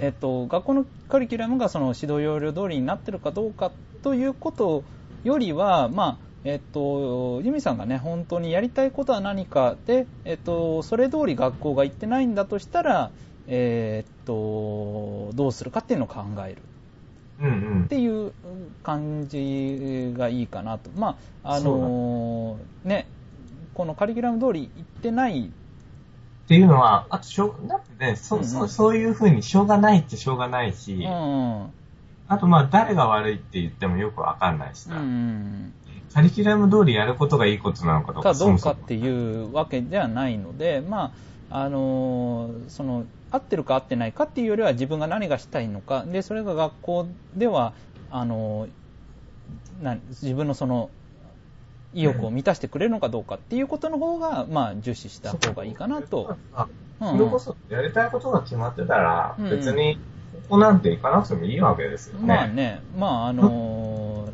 [0.00, 3.72] えっと、学校のカリキュラムがその指導要領通りになっているかどうか
[4.04, 4.84] ということ
[5.24, 13.10] よりは、まあえっと、ユミさんがね、本当にやりたいことは何かで、えっと、それ通り学校が行ってないんだとしたら、
[13.48, 16.62] えー、っと、どうするかっていうのを考える。
[17.40, 18.32] っていう
[18.82, 20.90] 感じがいいかなと。
[20.96, 23.06] まあ、あのー、ね、
[23.74, 25.46] このカリキュラム通り行ってない。
[25.46, 31.72] っていうのは、あとしょう、だってね、そ、うんうん、そそういうふうにしょうがないってしょうがないし、うんうん、
[32.28, 35.72] あとまあ誰が悪いって言ってもよくわかんないしさ、うん、
[36.12, 38.32] カリキュラム通りやることがいいことなのかどうか。
[38.32, 41.12] かどうかっていうわけではないので、ま
[41.50, 46.04] あ、あのー、その、合ってるか合ってないかっていうよりは自分が何がしたいのか。
[46.04, 47.72] でそれが学校では
[48.10, 48.68] あの
[49.82, 50.90] な自分のその
[51.92, 56.36] 意欲を満たしてくれるのかどうかっていうことの方が、まあ、重視した方がいいかなと。
[57.00, 60.00] それこそ、やりたいことが決まってたら、別に、こ
[60.50, 62.26] こなんて行かなくてもいいわけですよね。
[62.26, 64.28] まあね、まあ、あの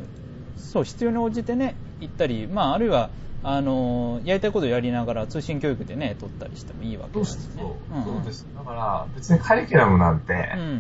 [0.57, 3.09] ー、そう、必要に応じてね、行ったり、まあ、あるいは、
[3.43, 7.63] あのやりたいことをやりながら通信教育でね、取ったりしてもいいわけですね。
[7.63, 8.47] そうそう、そうです。
[8.57, 10.77] だから、別にカリキュラムなんて、うん、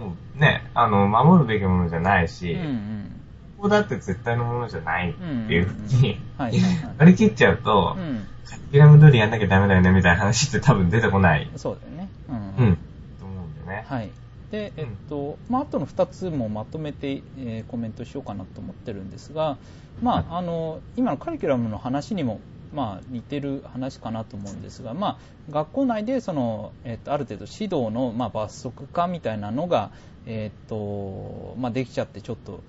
[0.00, 3.20] もうね、あの、守るべきものじゃないし、うんうん、
[3.56, 11.48] ここだって絶対のものじゃないっていうふうに、割り切っちゃうと、うん、カリキュラム通りやんなきゃダメだよねみたいな話って多分出てこない。
[11.56, 12.08] そうだよね。
[12.28, 12.38] うん、う
[12.70, 12.76] ん。
[13.20, 13.86] と思うんだよね。
[13.88, 14.10] はい。
[14.50, 19.56] で、えっと、まあ、あとの2つもまとめて、えー、コメントしようかなと思ってるんですが、
[20.02, 22.40] まあ、あの、今のカリキュラムの話にも、
[22.74, 25.18] まあ、似てる話かなと思うんですが、ま
[25.50, 29.90] あ、学校内でその、えっと、ある程度指導の、まあ、罰則化みたいなのが、
[30.26, 32.60] えっとまあ、できちゃってちょっと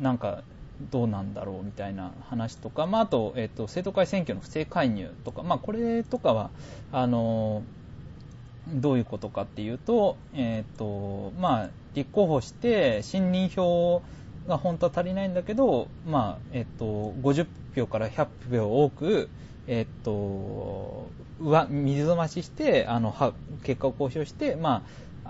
[0.00, 0.42] なんか
[0.90, 6.50] どうなんだろうみたいな話とか、まあ、あと、えっと、生徒会選挙の不正介入とか、まあ、これとかは
[6.90, 7.62] あの
[8.68, 14.02] どういうことかっていうと、えっ、と、まあ、立候補して信任票を
[14.48, 19.28] が本当は足りないんだけど、まあ、えっ、と、50票から100票多く、
[19.66, 21.08] えっ、と、
[21.40, 23.14] 上、水増しして、あの、
[23.62, 24.82] 結果を公表して、ま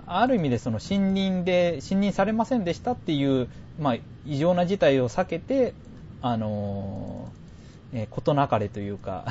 [0.07, 3.47] あ、ある意味でその信任で、信任されませんでしたっていう、
[3.79, 5.73] まあ、異常な事態を避けて、
[6.21, 7.29] あの
[7.91, 9.25] えー、事なかれというか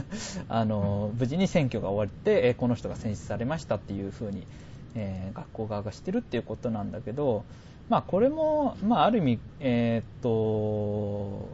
[0.48, 4.46] あの無事に選挙が終わって、え、この人が選出されましたっていうふうに、
[4.94, 7.44] えー、学校側がしてるっていうことなんだけど、
[7.88, 11.48] まあ、これも、まあ、ある意味、えー、っと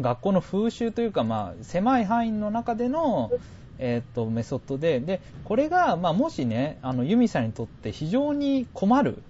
[0.00, 3.30] 学校の風習というか、まあ、狭い範囲の中での、
[3.78, 9.22] えー、っとメソッドででこれが、まあ、もしねあのユミさんにとって非常に困る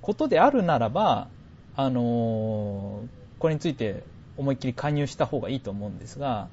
[0.00, 1.28] ことであるならば、
[1.76, 3.02] あの
[3.38, 4.04] これについて
[4.36, 6.48] 思いっきり加入した方がいいと思うんですが、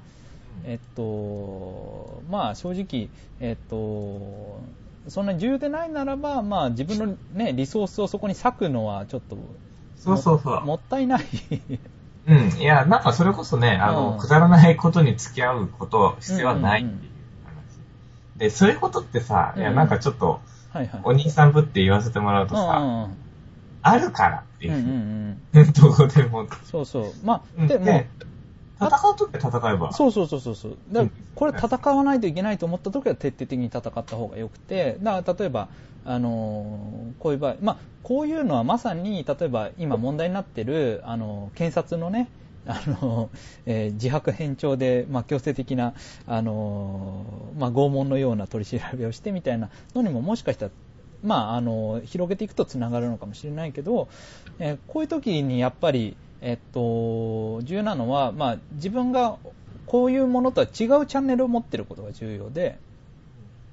[0.64, 3.08] えっと、まあ正直、
[3.40, 4.60] えっと、
[5.08, 9.36] そんな重要でないならば、まあ自分のね、リソースをそこに割くのはちょっと、
[9.96, 10.64] そうそうそう。
[10.64, 11.22] もったいない
[12.26, 12.60] うん。
[12.60, 17.04] いや、なんかそれこそね、あの、うん、くだらないことに付き合うこと、必要はないっていう話。
[17.04, 17.82] うん
[18.34, 20.40] うん、で、そういうことってさ、いや、なんかちょっと、
[20.72, 23.16] はいはい、お兄さんぶって言わせてもらうとさ、うんうん
[23.80, 24.74] あるからっていう。
[24.74, 25.72] うんうんうん。
[25.72, 26.46] どこでも。
[26.64, 27.12] そうそう。
[27.24, 28.04] まあ、でも、
[28.80, 29.92] 戦うときは戦えば。
[29.92, 30.76] そうそうそうそう。
[30.92, 35.68] だからこれ戦わないといけないと思ったときは徹底的に戦った方がよくて、だから例えば、
[36.04, 42.28] あのこういう場合、まあ、こういうのはまさに、例えば今問題になってる、あの検察のね、
[42.66, 43.30] あの、
[43.66, 45.94] えー、自白偏重で、まあ、強制的な、
[46.26, 47.24] あの
[47.58, 50.72] まあ、拷問のような取り調べをしてみたいなのにももしかしたら
[51.22, 54.08] まあ、あの広げていくとつながるのかもしれないけど、
[54.60, 59.38] えー、こういう時にやっぱり、えっと、重要なのは、まあ、自分が
[59.86, 62.78] こういうものとは違うチャンネルを持っていることが重要で、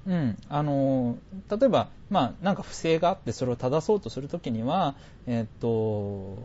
[0.07, 1.17] うん、あの
[1.49, 4.95] 例えば、まあ、なんか不正があってそれを正そうとするときには、
[5.27, 6.37] えっと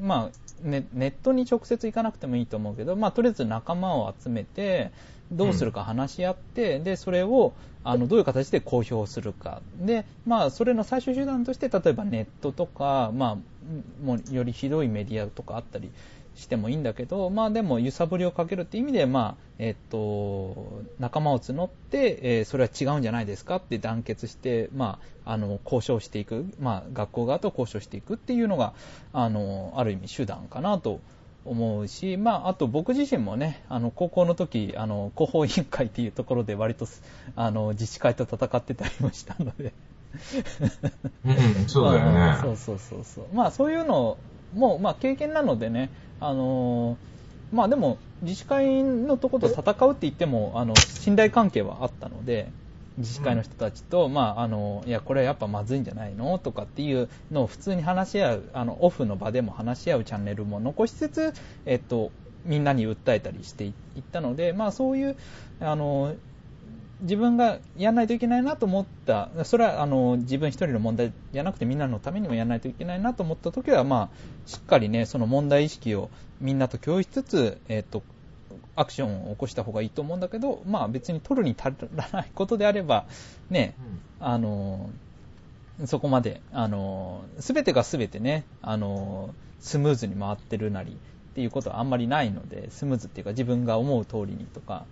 [0.00, 4.90] まあネ、ネットに直接行かなくてもいいと思うけど、まあ、とりあえず仲間を集めて、
[5.32, 7.52] どうするか話し合って、うん、でそれを
[7.84, 9.62] あのどういう形で公表するか。
[9.78, 15.90] で、まあ、それの最終手段として例えばネットとか、まあ、もうよりひどいメディアとかあったり
[16.34, 28.74] してもいいんだけど、まあ、でも揺さぶりをかけるっていう意味で、まあえっと、仲間を募って、えー、それは違うんじゃないですかって団結して、まあ、あの交渉していく、まあ、学校側と交渉していくっていうのが
[29.12, 31.00] あのある意味手段かなと思
[31.80, 36.86] うし、まあ、あと僕自身もね、あの高校の時あの広報委員会っていうところで割と
[37.34, 39.72] あの自治会と戦ってたりもしたので
[41.24, 42.38] うん、そうだよね。
[42.42, 43.24] そうそうそうそう。
[43.34, 44.16] まあそういうの
[44.54, 45.90] も、まあ経験なのでね、
[46.20, 46.96] あの
[47.52, 52.48] まあでも自治会のところと戦うって言っても、あの、信頼関係はあったので、
[52.98, 56.38] 自治会の人たちと、うん、まあ、あの、いや、これはやっぱまずいんじゃないの？
[56.38, 61.34] とかっていうのを普通に話し合う、あの、オフの場でも話し合うチャンネルも残しつつ、
[61.64, 62.10] えっと、
[62.44, 63.72] みんなに訴えたりしていっ
[64.12, 65.16] たので、まあそういう、
[65.60, 66.14] あの、
[67.02, 74.16] 自分がやらないといけないなと思った、それはあの自分一人の問題じゃなくてみんなのためにもやらないといけないなと思った時は、まあ、
[74.46, 76.08] しっかりね、その問題意識を
[76.40, 78.02] みんなと共有しつつ、えっと、
[78.76, 83.06] アクションを起こした方がいいと思うんだけど、まあ別に取るに足らないことであれば、
[83.50, 83.74] ね、
[84.20, 84.90] うん、あの、
[85.86, 90.94] そこまで、あの、すべてがすべてね、あの、スムーズに回ってるなりっ
[91.34, 94.84] ていうことはあんまりないので、スムーズっていうか自分が思う通りにとか、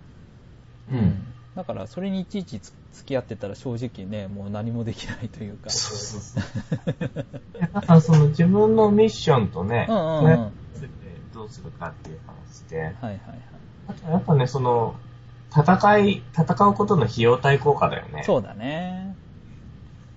[0.91, 1.25] うん。
[1.55, 2.73] だからそれにいちいち付
[3.05, 5.69] き合ってたら正直ね、もう何もできないというか。
[5.69, 7.25] そうそうそう。
[7.59, 10.51] だからその自分のミッションとね、うんうんうん、
[11.33, 13.19] どうするかっていう話で、はいはいはい。
[13.87, 14.95] あとやっぱね、その、
[15.55, 18.23] 戦い、戦うことの費用対効果だよね。
[18.25, 19.15] そうだね。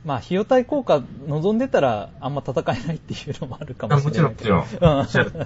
[0.05, 4.23] まあ、費用対効果望んでたら、あんま戦えないっていうのもあるかもしれない。
[4.23, 5.29] もちろん、もちろん。
[5.29, 5.45] うん。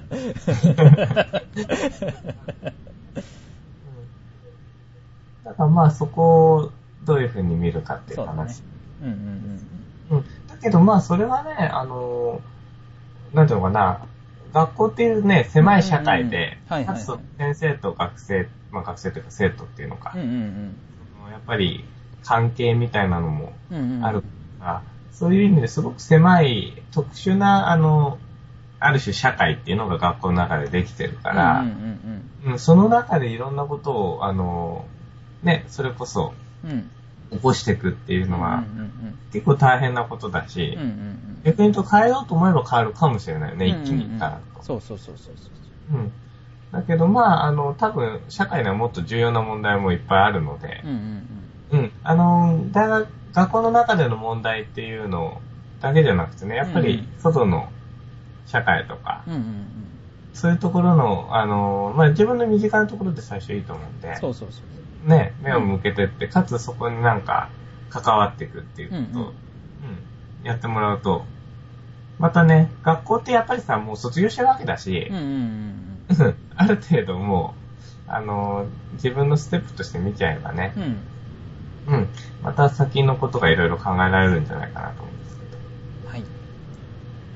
[5.45, 6.71] だからまあ、そこを
[7.05, 8.63] どういうふうに見るかっていう話。
[9.03, 9.17] うね、うんうん
[10.11, 10.19] うん。
[10.19, 10.25] うん。
[10.49, 12.41] だけどまあ、それはね、あの、
[13.35, 14.07] なんていうのかな、
[14.53, 17.07] 学校っていうね、狭い社会で、かつ
[17.39, 21.85] 先生と学生、まあ学生というか生徒っていうのか、うんうんうん、やっぱり
[22.25, 23.53] 関係みたいなのも
[24.03, 28.19] あるから、うんうんそういう意味ですごく狭い特殊な、あの、
[28.81, 31.69] ある種社会っていうのが学校の中でできてるから、うん
[32.45, 34.87] うんうん、その中でいろんなことを、あの、
[35.43, 36.33] ね、それこそ、
[37.31, 38.65] 起こしていくっていうのは、
[39.33, 44.63] 結構大変なことだし、うんうんうん、逆に言うと変えようと思えば変わるかもしれないよね、一気にいったらと。
[44.63, 45.49] そうそうそうそうそ
[45.95, 45.99] う。
[45.99, 46.13] うん。
[46.71, 51.81] だけど、まあ、あの、多分、社会にはもっと重要な問題もいっぱいあるので、うんうんうん。
[51.81, 51.93] うん。
[52.03, 55.41] あの、大学、学校の中での問題っていうの
[55.81, 57.69] だけじゃなくてね、やっぱり、外の
[58.47, 59.67] 社会とか、うんうんうん、
[60.33, 64.61] そういうところの、あの、まあ、自分の身近なところで最初いいと思うんで、そうそうそ
[65.05, 65.09] う。
[65.09, 67.49] ね、目を向けてって、かつそこになんか
[67.91, 69.37] 関わっていくっていうことを、うん、うんうん
[70.45, 71.25] やってもらうと、
[72.19, 75.25] またね、学校ってやっぱりさ、もう卒業してるわけだし、うんうん
[76.09, 77.55] うん、 ある程度も
[78.09, 82.09] う、あの、自分のステップとして見ちゃえばね、うん、うん、
[82.43, 85.12] また先のことがいろいろ考えられるんじゃないかなと思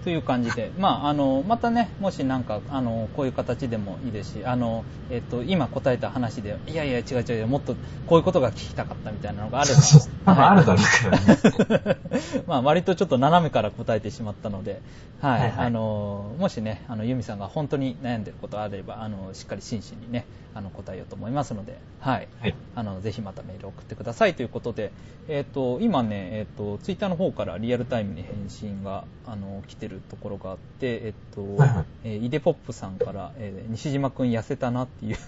[0.06, 7.74] という感じで、まあ、あのまたね、もしなんかあのこういう形でもいいですし、あのえっと、今答えた話で、いやいや、違う違う、もっと
[8.06, 9.80] こういうことが聞きたかったみたいなのがあれば、
[10.24, 11.96] 多分あるだろうけどね。
[12.46, 14.80] まあ、割とちょっと斜めから答えてしまったので、
[15.20, 20.24] はい、はいはい、あのもしね、あのユミさんが本当に悩んでることがあれば、あのしっかり真摯にね、
[20.56, 24.92] あの答えようと思いますので、はい、はい、あのぜひまたメールを送ってくださいということで、
[25.28, 35.16] えっと今ね、えっとツイッターの方からリアルタイムに返信があの来てるるところがあって、えっと、はいはい、えー、イデポップさんから、えー、西島くん痩せたなっていう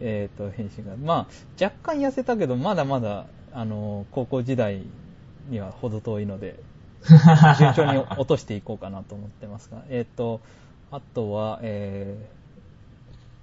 [0.00, 0.96] えっと、返信が。
[0.96, 4.82] まあ、若干痩せたけど、まだまだ、あの、高校時代
[5.48, 6.58] には程遠いので、
[7.58, 10.40] 順調に落としていこうかなと思ってますが、えっと、
[10.90, 12.35] あとは、えー、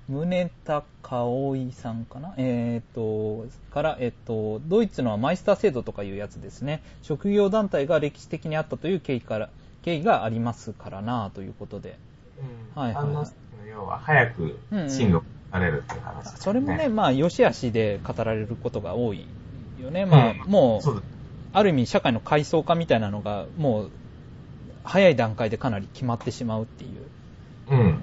[0.10, 2.34] 宗田葵さんかな？
[2.38, 6.84] えっ、ー、と、から、えっ、ー、と、ドイツのマイスター制度とかいうやつですね。
[7.02, 9.50] 職業団体が歴史的にあったという経緯から、
[9.84, 11.98] 経緯がありますからなということで。
[12.76, 19.26] うん、はい、はい、要は早く進路されるっていう話、ねうんうん、それもね、まあ、良し悪しで語られることが多い
[19.82, 20.06] よね。
[20.06, 21.04] まあ、うん、もう、
[21.54, 23.92] ある意味社会の階層化みたいなのが、もう、
[24.84, 26.92] 早い段階でかなり決まってしまうっていう、
[27.70, 27.94] うん、うん、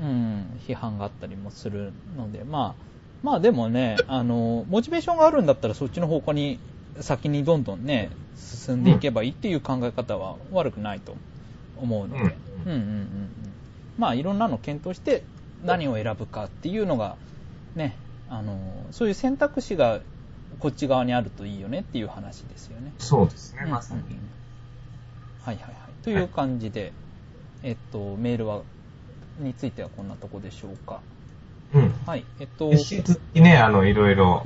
[0.67, 2.85] 批判があったりもするので、まあ、
[3.23, 6.59] まあでもね、あの、モチベーションがあるんだったらそっちの方向に
[7.01, 11.15] 先にどんどんね、進んでいけばいいっていう考え方は悪くないと
[11.77, 13.31] 思うので、うん、うんうんうん
[13.99, 15.23] まあいろんなの検討して
[15.63, 17.17] 何を選ぶかっていうのが、
[17.75, 17.97] ね、
[18.31, 18.59] あの、
[18.93, 20.01] そういう選択肢が
[20.59, 22.93] こっち側にあるといいよねっていう話ですよね。
[22.99, 24.01] そうですね、まさに。
[25.43, 25.75] はいはいはい。
[26.03, 26.93] という感じで、
[27.63, 28.63] えっと、メールは、
[29.43, 31.01] についてはこんなとこでしょうか。
[31.74, 31.93] うん。
[32.07, 32.24] はい。
[32.38, 32.72] えっと。
[32.72, 34.43] 引き続きね、あの、いろいろ、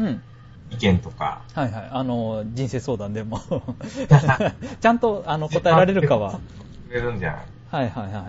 [0.71, 1.63] 意見とか、うん。
[1.63, 1.89] はいはい。
[1.91, 3.41] あの、人生相談でも
[4.81, 6.41] ちゃんと、あの、答えられるかは。
[6.89, 7.41] くれるんじゃない
[7.71, 8.25] はいはいはいはい。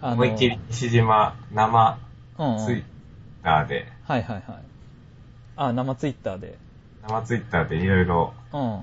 [0.00, 1.98] あの思いっきり西島生
[2.38, 2.82] ツイッ
[3.42, 4.44] ターで、はいはいはい。
[5.56, 6.58] あ、生ツイッターで。
[7.02, 8.80] 生ツイッターでいろいろ、うん。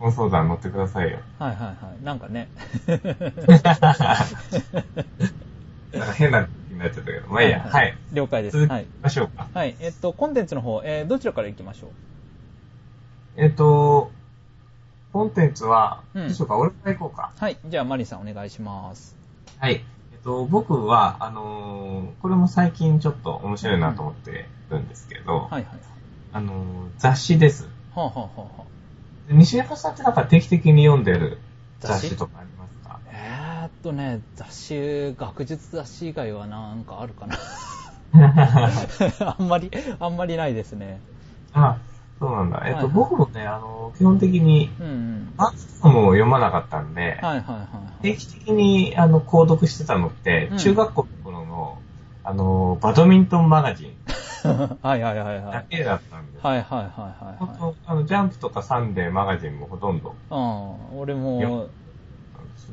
[0.00, 1.18] 婚相談乗ってくださいよ。
[1.38, 2.04] はいはいはい。
[2.04, 2.48] なんかね。
[5.92, 7.28] なんか変な気になっちゃったけど。
[7.28, 7.60] まあいいや。
[7.60, 8.58] はい、はい、了解です。
[8.58, 9.48] 続きましょうか。
[9.52, 9.76] はい。
[9.80, 11.90] えっと、コンテンツの方、えー、どちらから行きましょう？
[13.36, 14.10] えっと、
[15.12, 17.32] コンテンツは、どうしようか、俺から行こうか。
[17.36, 17.56] はい。
[17.66, 19.16] じゃあ、マリさんお願いします。
[19.58, 19.84] はい。
[20.12, 25.78] えっと、僕は、あのー、これも最近ちょっと面白いなと思ってるんですけど、うん、はいはいはい。
[26.32, 27.68] あのー、雑誌です。
[27.94, 28.28] はあ、はあは
[28.60, 28.62] あ、
[29.30, 31.38] 西山さんってなんか定期的に読んでる
[31.80, 32.44] 雑誌とかあ
[33.82, 37.36] とね、雑誌、学術雑誌以外はなんかあるかな
[39.38, 41.00] あんまり、あんまりないですね。
[41.52, 41.78] あ、
[42.18, 42.62] そうなんだ。
[42.66, 45.32] えっと、はいはい、僕もね、あの、基本的に、うんうん。
[45.36, 47.62] マスも読まなかったんで、はいはいは
[48.00, 51.78] い、定期的に、あの、購読してたのって、中学校の頃の、
[52.22, 53.96] あの、バドミントンマガジン。
[54.82, 55.52] はいはいはいはい。
[55.52, 56.46] だけだったんです。
[56.46, 57.74] はいはいはいはい、はい。
[57.86, 60.16] あの、ジャンプとかサンデーマガジンもほとんど。
[60.30, 61.70] うん、俺も。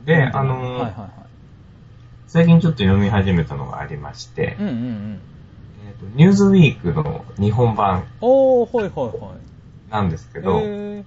[0.05, 1.09] で、あの、はいはいはい。
[2.27, 5.19] 最近ちょっと読み始めたのがありまして、うんうんうん。
[5.87, 8.05] えっ、ー、と、ニューズウィークの日本版。
[8.21, 9.91] おー、はいはいはい。
[9.91, 11.03] なんですけど、え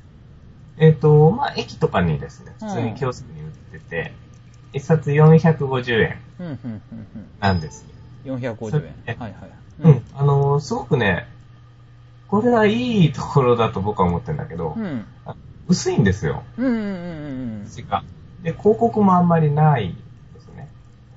[0.79, 4.13] っ、ー、と、まあ、駅とかにですね、普通にキオスクに売ってて、
[4.73, 6.19] 一、冊450円
[7.41, 7.85] なんです。
[8.25, 9.17] 450円。
[9.19, 9.51] はいはい。
[9.83, 11.27] うん、あのー、すごくね、
[12.29, 15.05] これはいいところだと僕は思ってるんだけど、うん、
[15.69, 16.45] 薄いんですよ。
[16.57, 17.67] うんうんうんうん。
[18.43, 19.95] で、広告もあんまりない
[20.35, 20.69] ですね。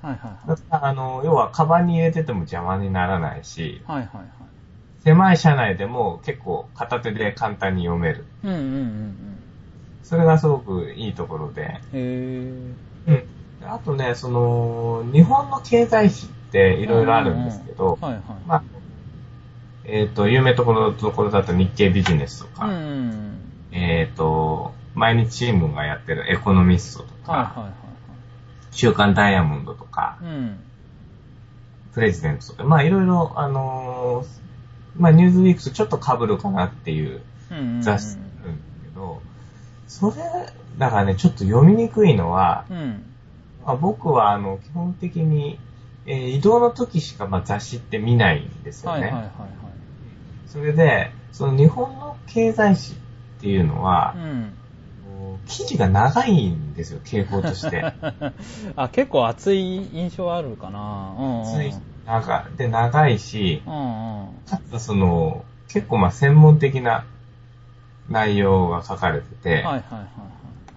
[0.02, 0.48] はいはい、はい。
[0.50, 4.28] だからあの、要は、カバンに入れてても邪魔にならないし、はいはいはい。
[5.04, 8.26] 狭い車内でも結構片手で簡単に読める。
[8.44, 9.16] うんうんうんうん。
[10.04, 11.80] それがすごくいいところで。
[11.94, 12.74] へー。
[13.08, 13.24] うん。
[13.66, 18.64] あとね、その、日本の経済史っていろいろあるんですけど、はいはい、まあ、
[19.86, 23.40] えっ、ー、と、有名ところところだと日経ビジネスとか、うん、
[23.72, 27.74] えっ、ー、と、毎日新聞がやってるエコノミストとか、はいはいはいはい、
[28.72, 30.60] 週刊ダイヤモンドとか、うん、
[31.94, 37.22] プレジデントとか、まあいろいろ、あのー、まあニューズウィークとちょっと被るかなっていう
[37.82, 38.54] 雑誌なんだ
[38.84, 39.22] けど、
[39.88, 40.16] それ、
[40.78, 43.04] だからね、ちょっと読みにくいのは、うん、
[43.66, 45.60] まあ、僕はあの、基本的に、
[46.06, 49.02] えー、移動の時しかまあ雑誌って見ないんですよね。
[49.04, 49.30] はいはいはい、はい。
[50.48, 52.96] それで、その日本の経済誌っ
[53.42, 54.54] ていうのは、うん、
[55.48, 57.84] 記事が長いんですよ、傾向として。
[58.76, 61.16] あ、結構熱い印象あるかな。
[61.18, 61.74] うんうん、熱い、
[62.06, 67.06] なんか、で、長いし、うんうん、かつその、結構まあ専門的な
[68.10, 70.10] 内容が書かれてて、はいはいはいはい、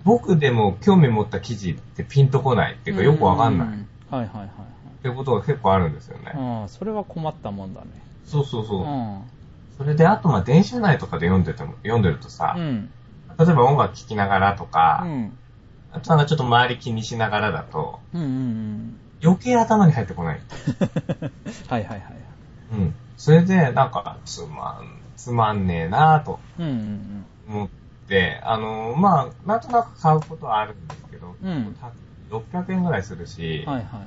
[0.04, 3.68] 僕でも興味持った記事ってピンとこないっていうかよくわかんない。
[3.68, 3.76] はい
[4.10, 4.46] はいはい。
[4.46, 4.48] っ
[5.02, 6.32] てことが結構あるんですよね。
[6.34, 7.88] うん、それは困ったもんだね。
[8.24, 8.84] そうそうそう。
[8.84, 9.22] うん、
[9.76, 12.90] それで、あとまあ電車内とかで読んでても、読んでるとさ、うん、
[13.38, 15.38] 例えば音楽聴きながらとか、うん、
[15.92, 20.40] あとなんかちょっと周り気にしながらだと、うんうんうん、余計頭に入ってこない。
[21.68, 22.02] はいはいはい。
[22.72, 22.94] うん。
[23.16, 26.38] それで、なんか、つまん、つまんねえなぁと
[27.48, 27.68] 思っ
[28.08, 31.76] て、あの、まあ、なんとなく買うことはあるんですけど、うん、
[32.30, 33.98] 600円ぐらいするし、はいはいは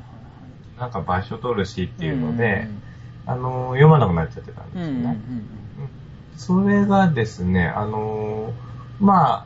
[0.77, 2.67] い、なんか場所取るしっていうので、
[3.25, 5.19] あの、読まなくなっちゃってたんですよね。
[6.37, 8.53] それがですね、あの、
[8.99, 9.45] ま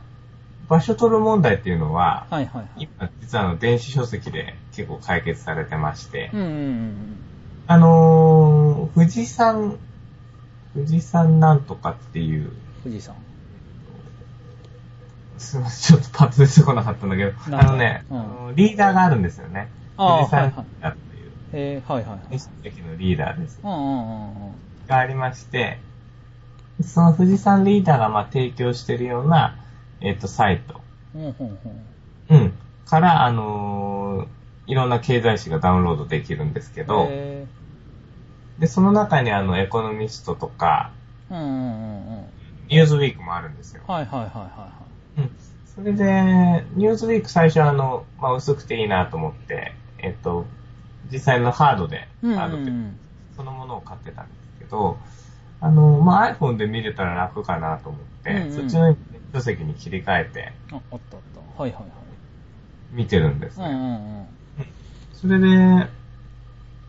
[0.68, 7.16] 場所取る問題っていうのは、はいはいはい、今実はあの電子書籍で結構解決されてまして、うんうんうん、
[7.66, 9.78] あのー、富士山、
[10.74, 12.50] 富士山なんとかっていう、
[12.82, 13.14] 富士山
[15.38, 19.68] すみません、ちょっとパッと出てこなかったんだけど、あのね、うん、リーダーがあるんですよね。
[19.96, 23.60] 富士山リーダーっていう、えー、はいはい、電子書籍のリーダーです。
[23.62, 24.54] うんうんうんうん、
[24.88, 25.78] がありまして、
[26.82, 29.56] その富士山リーダーがまあ提供してるような、
[30.00, 30.80] えっ、ー、と、サイト。
[31.14, 31.34] うん、
[32.30, 32.52] うん、
[32.84, 37.08] から、あのー、いろんな経済誌がダウンロードできるんですけど、
[38.58, 40.92] で、その中にあの、エコノミストとか、
[41.30, 42.26] うんうんうん、
[42.68, 43.82] ニューズウィークもあるんですよ。
[43.86, 44.70] はいはいはいは
[45.18, 45.30] い、うん。
[45.66, 50.46] それで、ニューズウィーク最初あの、まあ、薄くていいなと思って、えっと、
[51.10, 52.72] 実際のハードで、ハードで、
[53.36, 54.98] そのものを買ってたんですけど、
[55.64, 58.94] あの、まあ、iPhone で見れたら楽かなと思って、うんうん、そっちの
[59.32, 61.22] 書籍に切り替えて、あ、あったあっ
[61.56, 61.62] た。
[61.62, 61.90] はいはいはい。
[62.92, 63.64] 見てるんですね。
[63.64, 64.26] うんうんうん、
[65.14, 65.88] それで、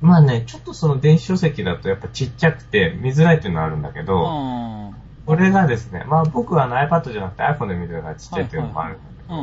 [0.02, 4.94] まあね、ちょっとその電子書籍だとやっぱちっちゃくて見づらいっていうのはあるんだけど、
[5.26, 9.36] これがですね、まあ僕はあの iPad じゃなくて iPhone で見てるからちっちゃいっていうのもあるんだけど、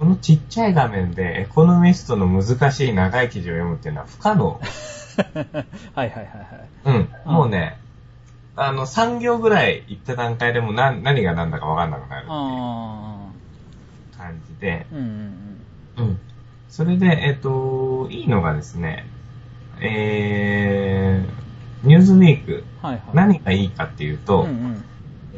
[0.00, 4.60] このちっちゃい画面でエコノミストの難しい長い記事を読むっていうのは不可能。
[5.94, 6.26] はいはいはい
[6.86, 6.98] はい。
[7.26, 7.32] うん。
[7.32, 7.78] もうね、
[8.56, 15.60] あの、3行ぐらい行った段階でも何何が何だか分かんなくなるっていう感じで、うんうん
[15.96, 16.18] うん。
[16.68, 19.06] それで、えっ、と、いいのがですね、
[19.80, 24.84] えー、ニューズウィーク、はいはい、何がいいかっていうと、うんうん、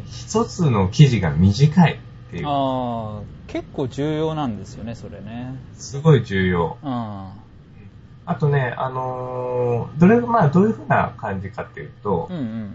[0.07, 2.47] 一つの記事が短いっていう。
[2.47, 5.55] ああ、結構重要なんですよね、それね。
[5.75, 6.79] すごい重要。
[6.83, 7.50] うん
[8.27, 12.75] あとね、あのー、どれ、まあ、どういうふうな感じかっていうと、うんうんうん、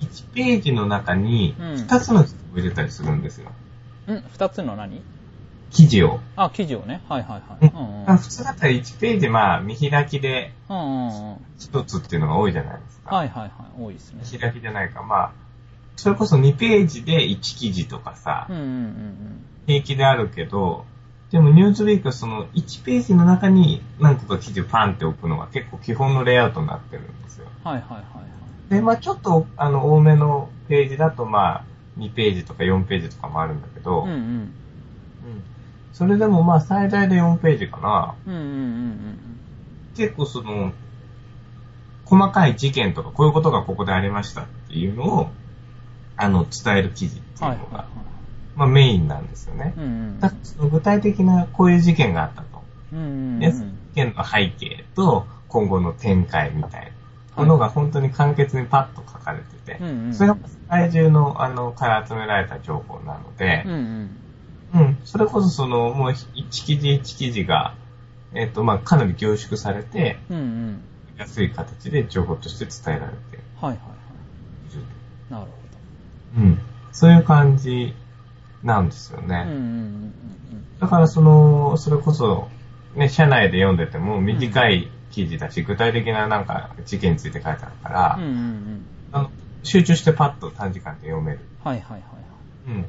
[0.00, 3.50] 1ページの中に2つの記事を入れたりするんですよ。
[4.06, 5.00] うん、2つの何？
[5.70, 6.20] 記事を。
[6.36, 7.02] あ、記事をね。
[7.08, 7.72] はいはいはい。
[7.74, 11.38] うんうん、普通だったら1ページ、まあ、見開きで、1
[11.86, 13.16] つっていうのが多いじゃないですか。
[13.16, 13.50] はいはいはい。
[13.82, 14.22] 多いですね。
[14.30, 15.02] 見開きじゃないか。
[15.02, 15.32] まあ、
[15.96, 20.84] それこそ2ページで1記事とかさ、うんうんうん、平気であるけど、
[21.32, 27.46] でもニューズウィークはその1ページの中に何個か記事をパンって置くのが結構基本のレイアウトになってるんですよ。
[27.64, 28.02] はいはいはい、は
[28.68, 28.70] い。
[28.70, 31.64] で、まあちょっとあの多めのページだとまあ
[31.98, 34.16] 2ページとか4ページとかもあるんだけど、うんうん。
[34.16, 34.52] うん、
[35.94, 38.14] それでもまあ最大で4ページかな。
[38.26, 39.18] うんうんうんうん。
[39.96, 40.72] 結構その、
[42.04, 45.30] 細かい事件とかこういうことがここでありましたっていうのを、
[46.18, 48.01] あの、伝える記事っていうのが、はいはいはい
[48.56, 49.74] まあ、メインなんですよね。
[49.76, 50.20] うん
[50.60, 52.62] うん、具体的なこういう事件があったと。
[52.92, 56.92] うんうんうん、で、事件の背景と今後の展開みたいな。
[57.36, 64.80] ものが本当に簡潔にパッと書かれてて、はい、それが世界中の、あの、から集められた情報なので、うん、うん。
[64.80, 67.74] うん、それこそその、もう一記事一記事が、
[68.34, 70.80] えっ、ー、と、まあ、かなり凝縮されて、うんうん、
[71.18, 75.32] 安い形で情報として伝えられて、はいはいはい。
[75.32, 75.50] なるほ
[76.36, 76.42] ど。
[76.42, 76.58] うん。
[76.92, 77.94] そういう感じ
[78.62, 79.46] なんですよね。
[80.80, 82.48] だからその、それこそ、
[82.94, 88.18] ね、社内で読んでても短い記事だし、具体的ななんか事件について書いてあるから、
[89.12, 89.30] あの
[89.62, 91.40] 集中してパッと短時間で読める。
[91.62, 92.02] はいはいはい。
[92.68, 92.86] うん。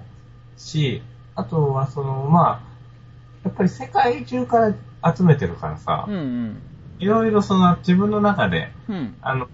[0.57, 1.01] し、
[1.35, 2.73] あとはその、まあ、
[3.43, 6.07] やっぱり世界中から集めてるからさ、
[6.99, 9.47] いろいろその自分の中で、うん、あの、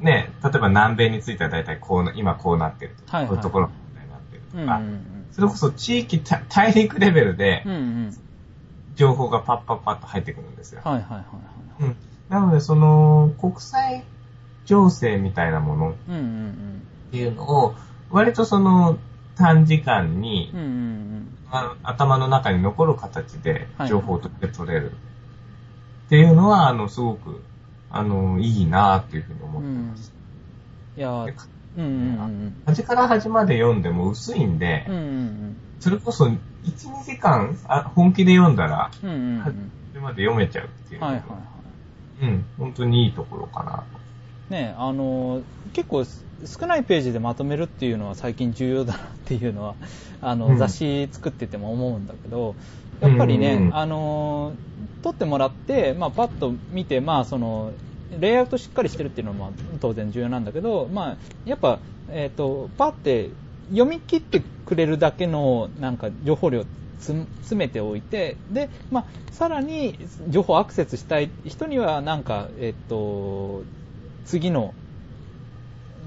[0.00, 3.70] ね、例えば南米については大体こう、今こうなってるとか、はいはい、こういうところ
[4.52, 4.80] とか、
[5.32, 7.64] それこそ地域、大陸レベルで、
[8.94, 10.82] 情報がパッパッパッと入ってくるんですよ。
[10.84, 11.22] はいはいはい、は
[11.80, 11.82] い。
[11.82, 11.96] うん。
[12.28, 14.04] なので、その、国際
[14.66, 15.94] 情勢みたいなものっ
[17.10, 17.74] ていうのを、
[18.10, 18.98] 割とその、
[19.36, 20.52] 短時間に、
[21.82, 24.92] 頭の中に残る形で情報として取れる。
[26.06, 27.42] っていうのは、あの、すごく、
[27.90, 30.12] あの、いいなっていうふうに思ってます。
[30.96, 31.26] うん、いや
[31.76, 39.54] うんうんうん、端から端まで読んでも薄いんで、うんうんうん、それこそ1、2時間あ本気で読んだら、うんうんうん、端
[40.02, 41.00] まで読めちゃうっていう。
[41.00, 41.52] はいはいはい。
[42.22, 44.54] うん、本当にいいところかなと。
[44.54, 45.42] ねあのー、
[45.72, 49.74] 結構少ないページでまとめるっていうのは最近重要だなっていうのは、
[50.20, 52.54] あの、うん、雑誌作ってても思うんだけど、
[53.00, 57.72] やっぱりね、うんうん、あのー、撮ってもらって、まあ、パッと見て、まあ、その、
[58.18, 61.78] レイアウトしっかりしてるっていうのも当然重要なんだけど、まあ、やっぱ、
[62.10, 63.30] えっ、ー、と、パって
[63.70, 66.64] 読み切ってくれるだけのなんか情報量
[66.98, 69.98] 詰めておいて、で、まあ、さらに
[70.28, 73.62] 情報アクセスしたい人には、なんか、えっ、ー、と、
[74.24, 74.74] 次の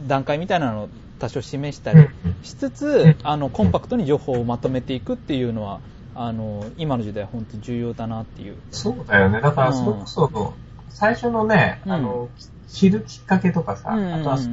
[0.08, 0.90] 段階みたいなのを
[1.20, 2.08] 多少示したり
[2.44, 5.80] しつつ、あの、コンパクトに情報をまとめていくっていうのは、
[6.14, 8.56] あの、今の時代は本当に重要だなっていう。
[8.72, 9.42] そうだよね。
[9.42, 10.54] だから、それこそ、
[10.96, 12.30] 最初のね、あの、
[12.70, 14.48] 知るきっかけとかさ、あとは、そ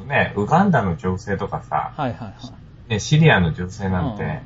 [0.00, 2.34] うね、ウガンダの情勢とかさ、はいはいは
[2.88, 2.90] い。
[2.90, 4.42] ね、シリアの情勢なんて、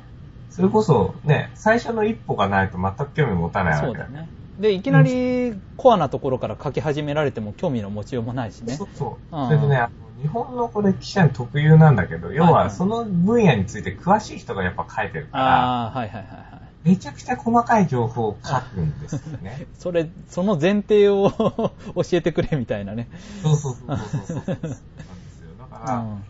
[0.49, 4.29] それこそね、最初の一歩がないと全く興味持たないわけだよね。
[4.57, 8.73] で、いきなりコアなところから書き始められても興味の持ちようもないしね。
[8.73, 9.35] そうそう。
[9.35, 9.87] うん、それとね、
[10.21, 16.50] 日本のこれ記者に特有なんだけど、要はその分野について詳しい人がやっぱ書いてるから、あはいはいはいはい。
[16.83, 19.67] めちゃくちゃ細かい情報を書くんですよね。
[19.77, 21.31] それ、その前提を
[21.95, 23.07] 教えてくれみたいなね。
[23.43, 24.37] そうそうそうそうそう。
[24.37, 25.51] なんですよ。
[25.59, 26.23] だから、うん、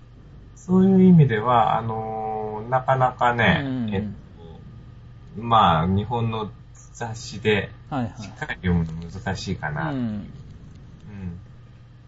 [0.56, 4.02] そういう意味では、あのー、なかなかね、うんうん、えっ
[5.38, 6.52] と、まあ、日本の
[6.94, 7.72] 雑誌で、
[8.20, 10.22] しっかり読むの難しいかな、はいはい、うん、うん、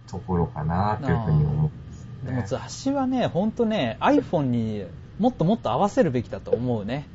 [0.08, 1.72] ところかな、というふうに思
[2.24, 4.86] う、ね、でも雑誌はね、ほんとね、iPhone に
[5.18, 7.08] もっともっと合わせるべきだと思うね。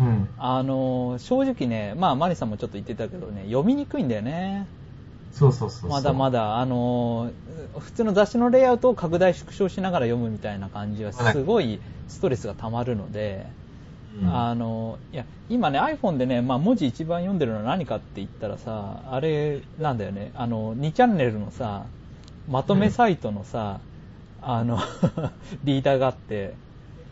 [0.00, 4.66] うん、あの、正直ね、まあ、マリさんもちょっと言ってたけどね、読みにくいんだよね。
[5.32, 7.30] そうそうそうまだまだ、あの、
[7.78, 13.46] 普通の雑誌のレイアウトを拡大縮小しながら読むみたいな感じは、すごいストレスが溜まるので、
[14.20, 21.84] うん、あの、いや、今ね、iPhone でね、まあ、文字一番読んでるのは何かって言ったらさ、あれ、なんだよね、あの、2チャンネルのさ、
[22.48, 23.80] まとめサイトのさ、
[24.42, 24.78] うん、あの
[25.64, 26.54] リーダーがあって、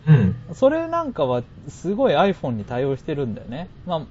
[0.09, 3.68] うん、それなんかはすごい iPhone に対応してるんだよね。
[3.86, 4.07] まあ、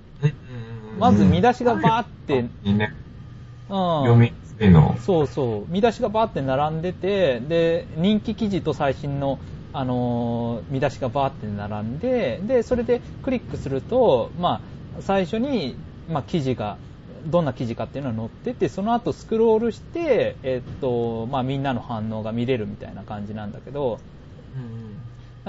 [0.99, 2.49] まず見出しがバーって、うん、
[3.69, 4.97] 読みの。
[4.99, 5.71] そうそう。
[5.71, 9.39] 見出しがバーって並んでて、で、人気記事と最新の、
[9.73, 14.61] あのー、見出しがバーって並んで、で、それでクリックすると、ま
[14.99, 15.77] あ、最初に、
[16.09, 16.77] まあ、記事が、
[17.25, 23.99] どんな記事かっていうのが載ってて、その後スクロールして、えっと、まあ、みんなの反応が見れるみたいな感じなんだけど、
[24.55, 24.84] うん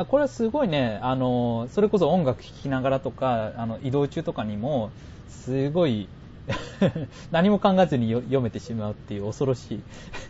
[0.05, 4.91] これはすごいね、あの、それこそ音楽聴きながらとか、あの、移動中とかにも、
[5.29, 6.07] すごい
[7.33, 9.81] 何も考えずに読めてしまうっていう恐ろしい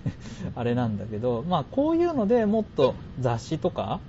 [0.54, 4.00] あれなんだけど、まあこういうのでもっと雑誌とか、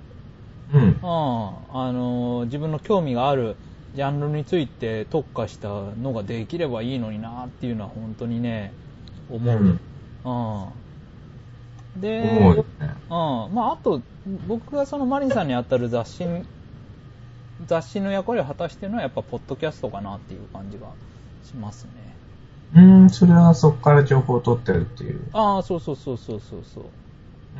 [0.72, 3.56] うん、うん、あの、自分の興味がある
[3.94, 8.72] ジャンルについて特化したのができればいいのになっていうのは本当にね、
[9.30, 9.56] 思う。
[9.56, 9.80] うん、
[10.24, 10.87] うん
[12.00, 13.54] で、ね、うん。
[13.54, 14.00] まあ、あと、
[14.46, 16.24] 僕がそのマリンさんに当たる雑誌、
[17.66, 20.86] 雑誌の役割を果たしてるのはやっぱ、ポッドキャストかなっていう感じが
[21.44, 21.90] しますね。
[22.74, 25.20] うん、それはそこから情報を取ってるっていう。
[25.32, 26.84] ああ、そうそうそうそうそうそう。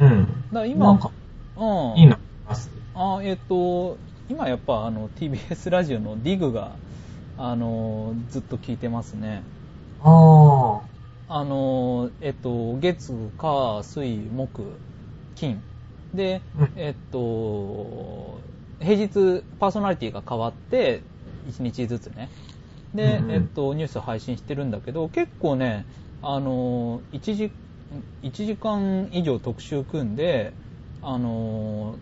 [0.01, 0.27] うん。
[0.27, 1.11] だから今、なんか、
[1.57, 1.61] う
[1.97, 1.99] ん。
[1.99, 2.17] いいの
[2.47, 2.71] ます？
[2.95, 3.97] ああ、えっ、ー、と、
[4.29, 6.73] 今やっぱあの TBS ラジオのディグが、
[7.39, 9.43] あの、ずっと聞いてますね。
[10.03, 10.13] ああ。
[11.29, 14.81] あの、えっと、月、火、水、木、
[15.35, 15.63] 金。
[16.15, 16.43] で、
[16.75, 18.41] えっと、
[18.81, 21.03] 平日パーソナリティが変わって、
[21.47, 22.31] 1日ずつね。
[22.95, 25.87] で、えっと、ニュース配信してるんだけど、結構ね、
[26.23, 27.53] あの、1時、
[28.23, 30.55] 1時間以上特集組んで、
[31.03, 31.99] あの、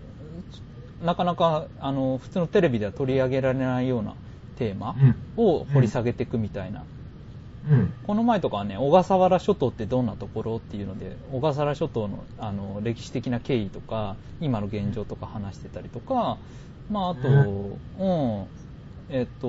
[1.01, 4.17] なかなか、あの、普通のテレビでは取り上げられないような
[4.57, 4.97] テーマ
[5.37, 6.87] を掘り下げていくみたいなうん、
[8.07, 16.39] この前とかはね、小笠原諸島ってどんなところっていうので、小笠原諸島のあの歴史的な経緯とか、今の現状とか話してたりとか、
[16.91, 18.47] まあ、あと、うん、
[19.09, 19.49] えっと、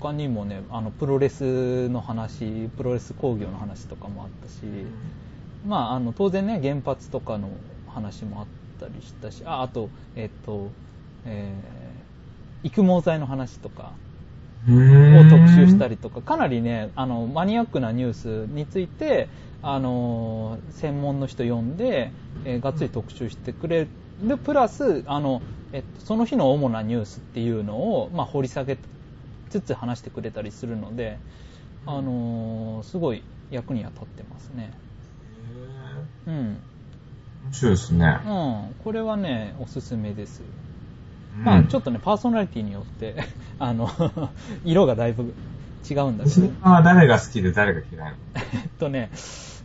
[0.00, 4.62] 他にもね、あの、プロレスの話、プロレス工業の話とかもあったし、
[5.66, 7.50] まあ、あの、当然ね、原発とかの
[7.86, 8.46] 話もあっ
[8.80, 10.68] たりしたし、あ、あと、えっと、
[11.24, 13.92] えー、育毛剤の話とか、
[14.66, 19.28] を特集したりとか、かなりね、あの、マニアックなニュースについて、
[19.62, 22.10] あの、専門の人呼んで、
[22.44, 23.86] えー、がっつり特集してくれ
[24.22, 25.42] る、プラス、あの、
[25.72, 28.78] えっと、その日の主なニュースっていうのを、まあ、掘り下げ
[29.50, 31.18] つつ話してくれたりするので、
[31.86, 34.70] あのすごい役には立ってますね。
[36.26, 36.34] うん。
[37.44, 38.20] 面白いですね。
[38.26, 38.74] うん。
[38.84, 40.42] これはね、おすすめです。
[41.44, 43.16] まあ、ちょっとね、パーソナリティによって
[43.58, 43.88] あの
[44.64, 45.34] 色がだいぶ
[45.88, 46.48] 違うんだけど。
[46.62, 48.16] は誰が好きで誰が嫌いの？
[48.36, 49.10] えっとね、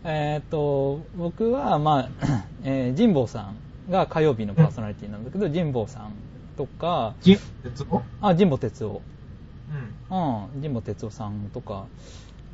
[0.04, 2.10] えー、っと、僕は、まあ、
[2.64, 3.52] えー、神保さ
[3.88, 6.12] んが火曜日のパーソナリティなんだけど、神保さん
[6.58, 8.02] とか、神哲夫？
[8.22, 9.02] あ、神保哲夫。
[10.12, 10.18] うん。
[10.54, 11.86] うん、神保哲夫さんとか、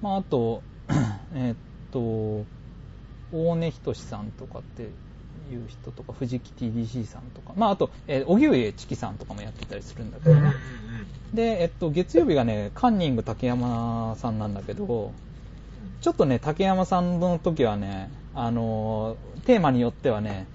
[0.01, 0.61] まあ、あと、
[1.34, 1.57] えー、っ
[1.91, 2.45] と、
[3.32, 4.89] 大根仁さんとかって
[5.51, 10.53] いう人とか、藤木 TDC さんとか、まあ、あと、えー、荻上チキさんとかもやってたりするんだけどね。
[11.33, 15.11] で、えっと、月曜日がね、カンニング竹山さんなんだけど、
[16.01, 20.47] ちょっとね、竹山さんの時はね、あの、テーマによってはね、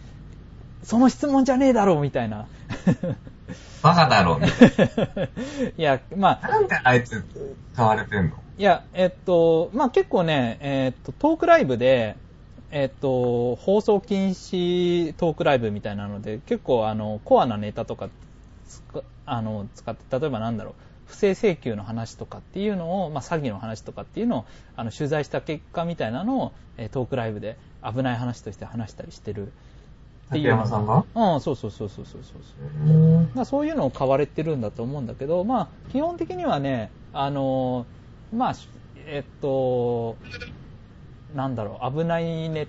[0.83, 2.47] その質問じゃねえだろうみたいな。
[3.83, 4.73] バカだろうみたい
[5.17, 5.25] な。
[5.77, 6.49] いや、まあ。
[6.49, 7.23] なんであいつ
[7.75, 8.37] 買われてんの？
[8.57, 12.17] いや、えっと、まあ結構ね、えっと、トークライブで、
[12.77, 18.09] えっと、放送禁止トークライブみたいなので、結構あの、コアなネタとか
[19.27, 20.75] あの使って、例えばなんだろう、
[21.07, 24.45] 不正請求の話とかっていうのを、まあ、詐欺の話とかっていうのを
[24.75, 29.47] あの取材した結果みたいなのを、えトークライブで危ない話として話したりしてる。
[29.47, 29.51] っ
[30.33, 30.49] ていう。
[30.49, 31.05] 山さんが？
[31.15, 32.43] うん、そうそうそうそうそうそう
[33.37, 33.45] そう。
[33.45, 33.67] そう。
[33.67, 37.87] いうのを買われてるんだと思うんだけど、まあ、基本的にはね、あの
[38.37, 38.55] まあ、
[39.07, 40.17] えっと、
[41.35, 42.67] なんだろう、危ないネ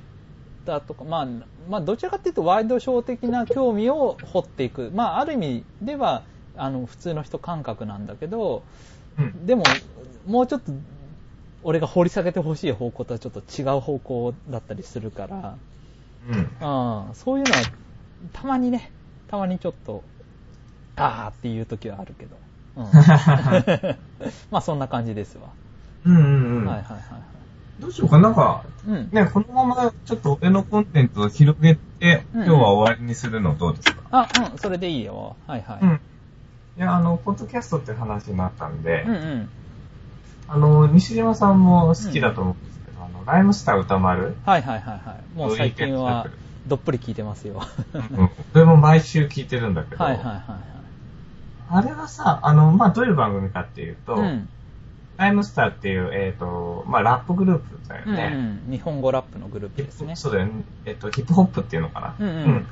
[0.65, 1.27] タとか、まあ、
[1.69, 4.91] まあ、どちらかというとワイドショー的な興味を掘っていく。
[4.93, 6.23] まあ、ある意味では、
[6.57, 8.63] あの、普通の人感覚なんだけど、
[9.17, 9.63] うん、でも、
[10.25, 10.71] もうちょっと、
[11.63, 15.57] 俺が掘り下げてほしい方向とはちょっと違う方向だったりするから、
[16.27, 17.61] うん、そういうのは、
[18.33, 18.91] たまにね、
[19.27, 20.03] たまにちょっと、
[20.95, 22.37] あーっていう時はあるけど。
[22.77, 22.85] うん、
[24.51, 25.49] まあそんな感じですわ。
[26.05, 26.65] うんうんうん。
[26.65, 27.34] はいはいはい。
[27.79, 35.35] どうしようか、なんか、うん、ね、このままちょっと俺のコンテンツを広げて、今日は終わりにするのどうですか、あ、うん、それでいいよ。
[35.45, 35.79] はいはい。
[35.81, 35.99] うん。
[36.77, 39.49] いや、あの、ポッドキャストって話になったんで、うんうん。
[40.47, 44.35] あの、西島さんも好きだと思うんですけど、うん、あの、ライムスター歌丸？
[44.45, 45.37] はいはいはいはい。
[45.37, 46.27] もう最近は、
[46.67, 47.61] どっぷり聞いてますよ。
[47.93, 48.29] うん。
[48.53, 50.43] それも毎週聞いてるんだけど、はいはいはい、はい。
[51.67, 54.47] あれはさ、あの、まあ、どういう番組かっていうと、うん
[55.17, 58.71] ライムスターっていう、えっ、ー、と、まあ、ラップグループだよね、うんうん。
[58.71, 60.15] 日本語ラップのグループですね。
[60.15, 60.63] そうだよね。
[60.85, 62.15] えっ、ー、と、ヒップホップっていうのかな。
[62.19, 62.67] うん、うん、うん。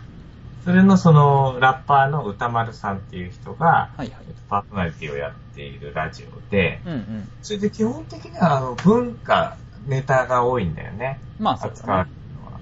[0.66, 4.12] それのその、ラッパーの歌丸さんっていう人が、はいはい、
[4.50, 11.20] パーソナリティをやっているラジオで、うんうん、それで基本的にはあの文化、ネタが多いんだよね。
[11.40, 11.88] まあ、そうですね。
[11.88, 12.08] のは。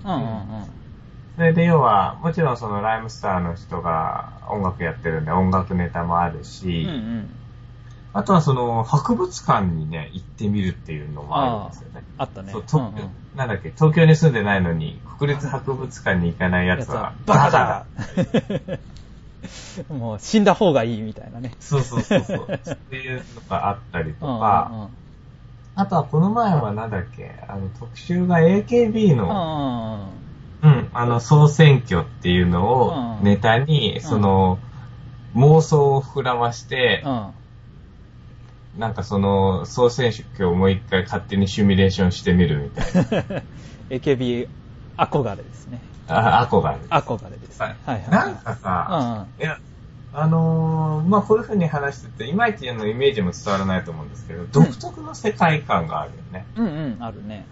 [0.04, 0.66] うんうんうん。
[1.36, 7.30] それで要は、もちろんそのライムスターの人が音楽やってるんで音楽ネタもあるし、うんうん
[8.14, 12.04] あとはその、博物館にね、行ってみるっていうのもあるんですよね。
[12.18, 12.52] あったね。
[12.52, 17.86] そう、東京、うんうん、なんだっけ、東京に住んでないのに、国立博物館に行かない奴は、バカだ
[19.90, 21.54] もう、死んだ方がいいみたいなね。
[21.60, 22.48] そうそうそうそう。
[22.52, 24.90] っていうのがあったりとか、うんうんうん、
[25.76, 30.10] あとはこの前はなんだっけ、あの、特集が AKB の、
[30.62, 34.60] うん、うん、あの、総選挙っていうのをネタに、その、
[35.34, 37.32] 妄想を膨らまして、うん
[38.78, 43.44] なんかその、総選挙をもう一回勝手にシミュレーションしてみるみたいな。
[43.90, 44.48] AKB
[44.98, 45.82] 憧れですね。
[46.08, 46.78] あ、憧れ。
[46.90, 47.62] 憧れです。
[47.62, 47.76] はい。
[47.86, 49.60] はい、なんかさ、うん、いや、
[50.14, 56.46] あのー、まあ、こういう風に話してて、いまいちのイメージも伝わらないと思うんですけど、独特の世界観があるよね。
[56.58, 57.46] うん、うん、あるね。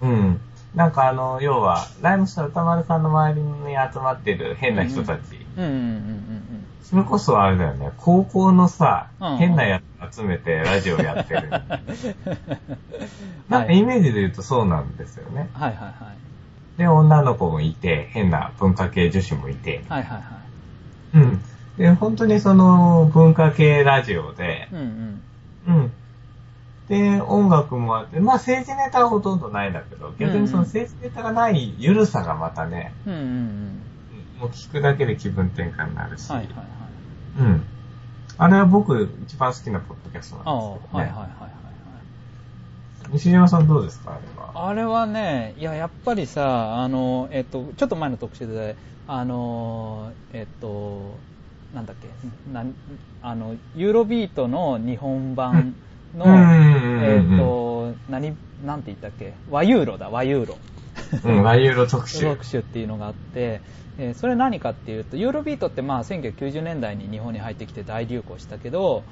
[0.00, 0.40] うん。
[0.74, 5.20] なんかあの、要は、ライムスター歌丸さんの周りに集まってる変な人たち。
[5.56, 6.55] うん、うん、うん、うん。
[6.88, 11.50] それこそあれだよね、高校のさ、うん、変なやつ集めてラジオやってる。
[13.50, 15.48] なんかイメージで言うとそうなんですよね。
[15.52, 16.16] はいはいはい。
[16.78, 19.82] で、女の子もいて、変な文化系女子もいて。
[19.88, 20.24] はいはいは
[21.14, 21.14] い。
[21.14, 21.42] うん。
[21.76, 25.20] で、本当にその文化系ラジオで、うんうん。
[25.66, 25.92] うん。
[26.88, 33.80] で、音楽もあって、まあ政治ネタはほとんどないんだけど、逆にその政治ネタがない緩さがまたね、うんうんうん。
[34.38, 36.75] もう聞くだけで気分転換になるし、はいはいはい。
[37.38, 37.62] うん。
[38.38, 41.04] あれは僕一番好きなポッドキャストなんですけどね。
[41.04, 41.48] はいはいはいはい、は
[43.08, 43.12] い。
[43.12, 44.12] 西島さんどうですか？
[44.12, 44.68] あれは。
[44.68, 48.76] あれはね、いや、やっぱりさ、あの、えっと、ちょっと前の特集で、
[49.08, 51.12] あの、えっと、
[51.74, 52.08] なんだっけ、
[52.52, 52.64] な
[53.22, 55.74] あの、ユーロビートの日本版
[56.16, 58.34] の、えっと、何、
[58.64, 60.56] なんて言ったっけ、和ユーロだ、和ユーロ。
[61.24, 62.20] うん、和ユーロ特集。
[62.26, 63.60] 特集っていうのがあって、
[63.98, 69.02] えー、それ何かっていうとユーロビートってまあ1990年代に日本に入ってきて大流行したけど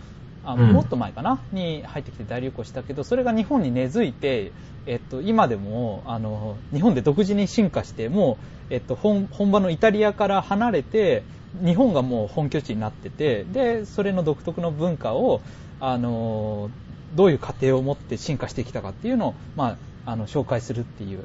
[0.44, 4.52] あもっと前かな、うん、に入ってきて大流行したけどそれが日本に根付いて、
[4.86, 8.38] えっと、今でもあの日本で独自に進化しても
[8.70, 11.22] う、えっと、本本場のイタリアから離れて
[11.64, 15.40] 日本がもう本拠地になっててでそれの独特の文化を
[15.80, 16.70] あの
[17.14, 21.20] どういう過程を持って進化してきたかっていうのを、まあ、あの紹介するっていう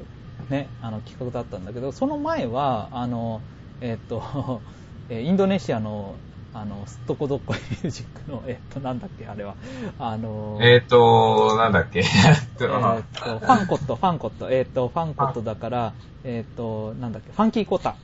[0.50, 3.40] ね、あの企画だったんだけど、その前は、あの、
[3.80, 4.60] えっ、と、
[5.10, 6.14] インドネシアの、
[6.52, 9.54] あの、すっとこどっこいミュージックの、えっ、と、なんだっけ、あれは。
[9.98, 12.04] あの、えっ、と、なんだっけ、えっ
[12.58, 15.92] と、ファンコット、ファンコット、えっ、と、ファンコットだから、
[16.24, 17.94] えっ、と、なんだっけ、ファンキーコタ。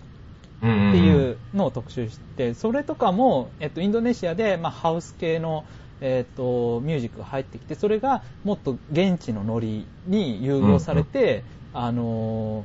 [0.56, 5.64] っていうのを特集して、それとかも、えっと、インドネシアで、まあ、ハウス系の、
[6.00, 11.44] えっと、ミュージックが入ってきて、それがもっと現地のノリに融合されて、
[11.76, 12.64] あの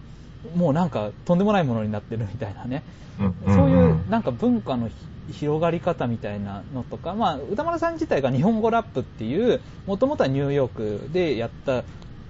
[0.55, 2.81] もうなんかとんでもないものになってるみたいなね、
[3.45, 4.89] そういうなんか文化の
[5.33, 10.71] 広がり方みたいなのとか、まあ、歌丸さん自体が日本語ラップっていう、もともとはニューヨー
[11.05, 11.83] クでやった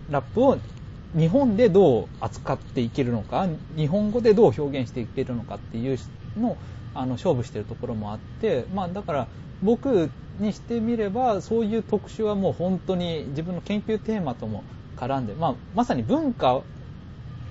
[0.09, 0.57] ラップを
[1.15, 5.97] 日本でどう扱っていけるのか、日本語でどう表現していけるのかっていう
[6.37, 6.57] のを
[6.93, 9.27] あの勝負してるところもあって、まあ、だから
[9.61, 10.09] 僕
[10.39, 14.63] にしてみれば、そういう特集はもう本当に自分の研究テーマとも
[15.01, 16.61] 絡んで、まあ、まさに文化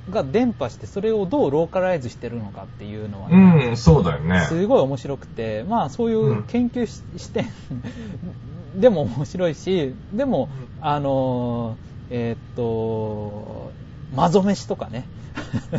[0.09, 4.47] が伝播して、それをどうローカライズしてるのかっていうのは、ね、うん、そうだよね。
[4.49, 7.47] すごい面白くて、まあそういう研究し,、視点
[8.77, 10.49] でも面白いし、でも、
[10.81, 11.77] あの、
[12.11, 13.73] えー、っと、
[14.15, 15.07] マゾ飯とかね。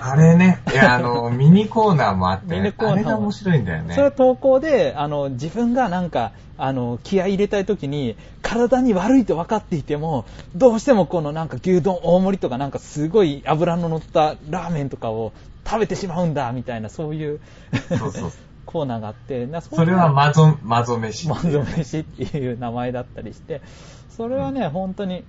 [0.02, 3.96] あれね、いや、あの、 ミニコーナーもあって、ミニコーナーあれが面白いんだよね。
[3.96, 6.32] それ投稿で、あの、自分がなんか、
[6.64, 15.34] あの、気合い入れたい時に、体に悪いと分かっていても、どうしてもこのなんか牛丼大盛りとかなんかすごい油の乗ったラーメンとかを
[15.66, 17.40] 食べてしまうんだ、みたいな、そういう
[17.90, 18.32] そうそう
[18.68, 21.28] コーナーがあって、それはマゾ、マゾ飯。
[21.28, 23.62] マゾ飯っていう名前だったりして、
[24.16, 25.24] それはね、うん、本当に、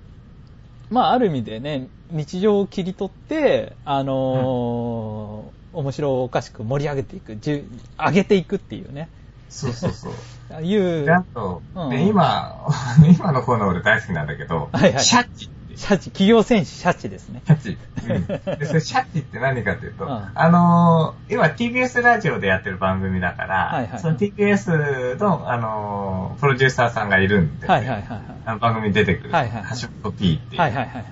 [0.91, 9.09] まあ、ある意味でね、日常を切り取って、あのーうん、面白おかしく盛り上げていく、上げていくっていうね。
[9.53, 10.11] そうそうそ
[10.59, 10.63] う。
[10.63, 11.05] いう。
[11.05, 12.67] で、あと、うん、今、
[13.07, 17.43] 今のコーナー俺大好きなんだけど、はいはい、シャッチシャチ、企業戦士シャチですね。
[17.47, 17.79] シャチ。
[18.09, 18.27] うん。
[18.59, 30.61] で、それシャチって何かっていうと、うん、あのー、今 TBS ラジオでやってる番組だから、はいはい、その TBS の、あのー、プロデューサーさんがいるんで、はいはいはい、あの番組に出てくる、はいはいはい、橋本 P っていう。
[30.61, 31.05] はいはいはい。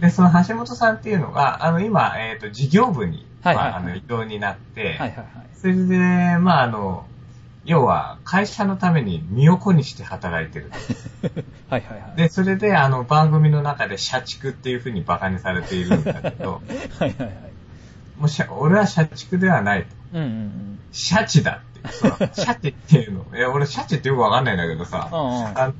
[0.00, 5.26] で、その橋本さんっていうのが、あの、今、えっ、ー、と、事業部に、はいはいはい、まあ、あの、移動になって、はいはいはい。
[5.60, 7.04] それで、まあ、あの、
[7.68, 10.72] 要は、会社のために身を粉にして働いてる。
[11.68, 12.16] はいはいはい。
[12.16, 16.62] で、それで、あの、番組の中で社畜っていうふうに馬鹿にされているんだけど、
[16.98, 17.32] はいはいはい。
[18.16, 19.88] もうしゃ、俺は社畜ではないと。
[20.14, 20.78] うんうんうん。
[20.92, 21.88] シャチだって。
[21.92, 23.36] シャチっていうの。
[23.36, 25.74] いや、俺シャチってよくわかんないんだけどさ、うんうん、あの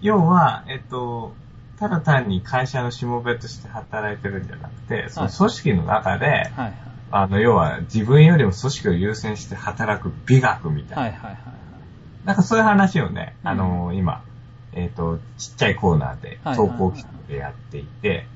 [0.00, 1.32] 要は、えっと、
[1.78, 11.02] ただ単に会社のしもべとして働いてるんじゃなくて、その組織の中で、はいはいあの、要は自分よりも組織を優先して働く美学みたいな。
[11.02, 11.38] はいはいはい。
[12.24, 14.22] なんかそういう話をね、あのー、今、
[14.72, 18.26] えっ、ー、と、ちっちゃいコーナーで投稿機でやっていて、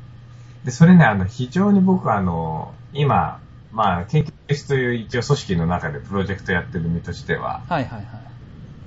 [0.64, 3.40] で、それね、あの、非常に僕あの、今、
[3.72, 8.06] まあ、研究室という一応組織の中でプロジェクトやってる身としては、はいはいはい。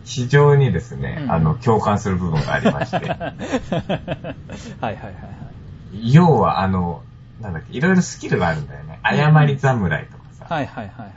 [0.05, 2.97] 非常にですね、うん、あの、共感する部分がありまして。
[3.09, 3.35] はいはい
[4.81, 5.09] はいは
[5.93, 6.13] い。
[6.13, 7.03] 要は、あの、
[7.41, 8.99] なんだっけ、いろいろスキルがあるんだよね。
[9.03, 10.45] 謝り侍とかさ。
[10.47, 11.11] はいはいはいはい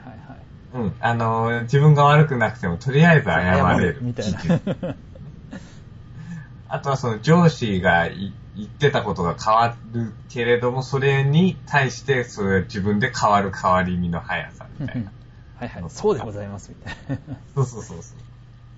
[0.77, 0.85] はい。
[0.85, 0.95] うん。
[0.99, 3.99] あの、自分が悪くなくても、とりあえず謝れる。
[4.01, 4.39] みたいな。
[6.67, 15.11] あとはその上司が言ってたことが変わるけれども、それに対して、それ自分で変わる変わり身の速さみたいな。
[15.57, 15.83] はいはい。
[15.89, 16.95] そうでございますみたい
[17.27, 17.37] な。
[17.55, 18.24] そうそうそうそう。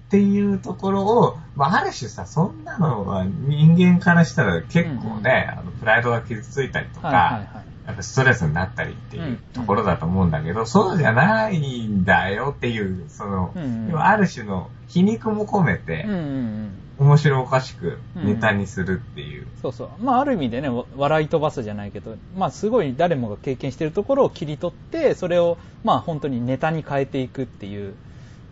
[0.08, 7.44] っていうところを、まあ、ある種さ、そんなのは人間からしたら結構ね、うんうん、あのプライドが傷ついたりとか、はいはいはい、
[7.88, 10.60] やっぱストレスになったりっていうところだと思うんだけど、うん。
[10.60, 16.72] うん、そうじゃないんだよっていう、その、うんうん、ある種の皮肉も込めて、うんうんうん。
[17.00, 19.90] 面白おかしくネタにするっていう、うん、そうそう。
[20.02, 27.94] まあ、ある意味でね、笑い飛ばすじゃないけど、まあ、すごい誰もが経験してるところを切り取って、それを、まあ、本当にネタに変えていくっていう、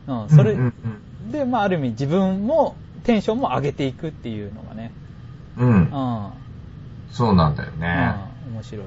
[0.07, 0.73] うん、それ、うんうんうん、
[1.31, 4.91] で、まあ、ある意味自分もテンションも上げていくっていうのがね。
[5.57, 5.69] うん。
[5.69, 6.29] うん。
[7.11, 8.15] そうなんだよね。
[8.47, 8.85] うん、面白い。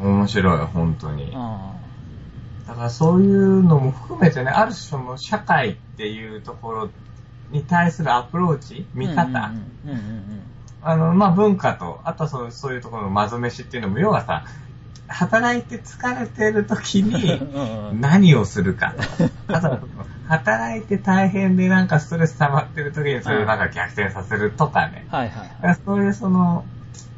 [0.00, 1.24] 面白い、本当に。
[1.24, 1.30] うん。
[2.66, 6.90] だからそういうのも含めてね、ある種その社会っていうところ
[7.50, 9.52] に対するアプローチ、見方。
[10.82, 14.44] あの、まあ、文化と、あとはそうそういうところのまず飯っていうのも、要はさ、
[15.08, 17.40] 働いて疲れてる時に
[18.00, 18.94] 何をするか。
[19.48, 19.80] あと、
[20.28, 25.06] 働いて大変でなんかストレス溜まってる時にそれをなんか逆転させるとかね。
[25.10, 25.76] はいはい。
[25.84, 26.64] そういうその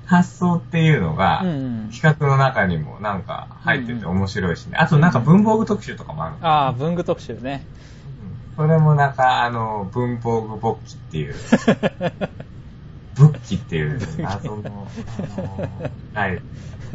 [0.06, 1.44] 発想っていうのが、
[1.92, 4.76] 企画の中にもなんか入ってて面白いしね。
[4.76, 6.36] あとなんか文房具特集とかもある。
[6.40, 7.64] ああ、文具特集ね。
[8.56, 11.34] それもなんかあの、文房具勃起っていう。
[13.16, 14.88] 仏器っていう謎の、
[15.18, 16.28] あの、 は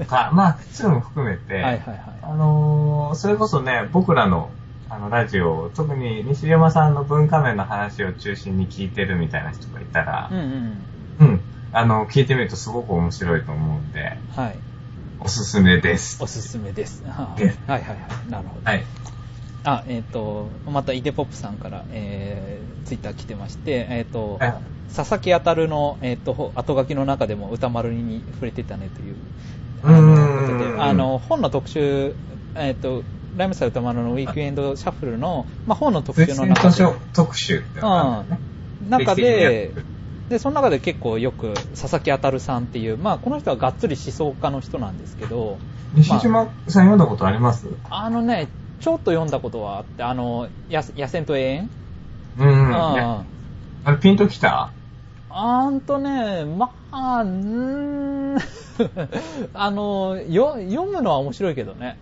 [0.03, 0.05] い。
[0.05, 1.99] か、まあ、そういうのも含めて、はいはいはい。
[2.21, 4.49] あのー、それこそね、僕らの、
[4.89, 11.41] あの、ラジオ、特に西山さんの文化面の話を中心に聞いてるみたいな人がいたら、うん、うん、うん。
[11.71, 14.55] あの、聞いてみるとすごく面白いと思うんで、はい。
[15.19, 16.21] おすすめです。
[16.21, 17.03] おすすめです。
[17.03, 18.29] はいはいはい。
[18.29, 18.69] なるほど。
[18.69, 18.83] はい。
[19.65, 24.39] あ、えっ、ー、と、またイデポップさんから、えー、ツイッター来てまして、えっ、ー、と、
[24.95, 29.15] 佐々木あたるの、えっ、ー、と、後書きの中でも歌丸に触れてたねという
[29.83, 32.15] あのあの本の特集、
[32.55, 33.03] えっ、ー、と、
[33.37, 36.85] ライムサイ歌丸のウィークエンドシャッフルの、まあ、本の特集の中で。
[37.13, 38.39] 特集ってのね、
[38.83, 39.71] うん、中で、
[40.29, 45.57] で、その中で結構よく佐々木あさんっていう、まあ、この人はがっつり思想家の人なんですけど。
[45.93, 47.67] 西島さん読んだことあります？
[47.89, 48.47] あのね、
[48.79, 51.69] ちょっと読んだことはあって、あの、野戦と永遠？
[52.39, 52.47] うん。
[52.47, 52.75] うん。
[52.75, 53.25] あ
[53.87, 54.71] れ、ピンときた？
[55.29, 58.37] あんとね、まあ、ん。
[59.53, 61.97] あの、よ、読むのは面白いけどね。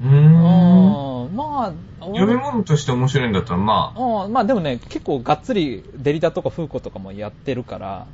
[0.00, 1.34] うん。
[1.34, 4.24] まあ、読み物として面白いんだったら、まあ。
[4.24, 8.06] うん、まあでもね、結構がっつりデリダとかフーコとかもやってるから、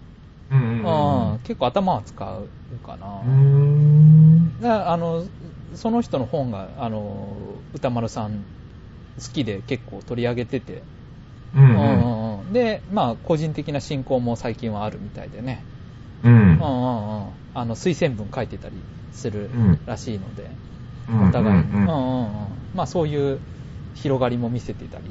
[0.50, 2.50] うんうんうん、結構頭は使う
[2.82, 3.22] かな。
[3.24, 4.52] うん。
[4.64, 5.24] あの、
[5.74, 8.44] その人の本が、あの、歌丸さん
[9.20, 10.84] 好きで結構取り上げてて、
[11.54, 12.40] うんうん。
[12.40, 15.64] うん、で、まあ、個人的な信仰も最近はあるみたいでね、
[16.24, 18.74] うん、うんうんうん、あの推薦文書いてたり
[19.12, 19.50] する
[19.86, 20.50] らしいので、
[21.08, 23.38] お互いに、うんうんうん、まあ、そういう
[23.94, 25.04] 広がりも見せてたり、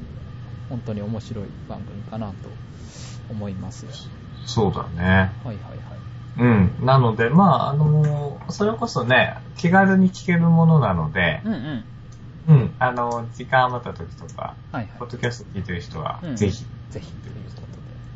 [0.69, 2.33] 本当に面白い番組かなと
[3.29, 3.85] 思います。
[4.45, 5.31] そうだね。
[5.43, 6.01] はいはいはい。
[6.39, 6.85] うん。
[6.85, 11.83] なので、まあ、あのー、それこそね、気軽に聞けるものなので、うんうん。
[12.47, 17.67] うん、あの、時間余った時とか、はいはい、ポッドキャスト聞いてる人は、ぜひ、ぜひ、ということで。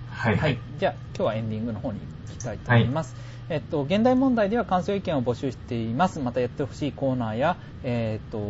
[0.10, 0.58] はい、はい。
[0.80, 2.00] じゃあ、今日はエンディングの方に。
[2.00, 3.16] 行きたいと思います。
[3.50, 6.20] はい、えっと、現代問題では感想意見を募集しています。
[6.20, 8.44] またやってほしいコーナーや、えー、っと、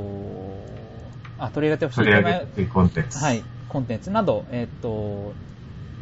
[1.37, 3.17] あ、取り上げてほしいコンテンツ。
[3.17, 5.33] はい、コンテンツなど、えー、っと、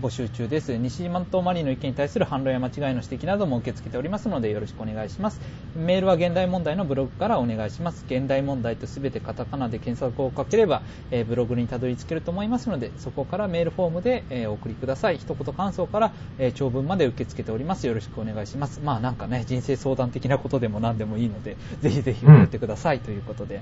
[0.04, 0.76] 募集中です。
[0.76, 5.40] 西島とマリーの意見に対する反論や間違いの指摘なども受け付けておりますのでよろしくお願いします。
[5.78, 8.04] メールは現代問題のブログからお願いします。
[8.06, 15.20] 現代問題とすべてカタカナで検索をかければ、えー、ブログにたどり着けると思いますので、そこからメールフォームで、えー、お送りください。
[15.20, 17.88] 一言感想から、えー、長文まで受け付けております。
[17.88, 18.82] よろしくお願いします。
[18.84, 23.62] まあなんかね、人生相談的なことでも何でもいいので、ぜひぜひ送ってください、ということで。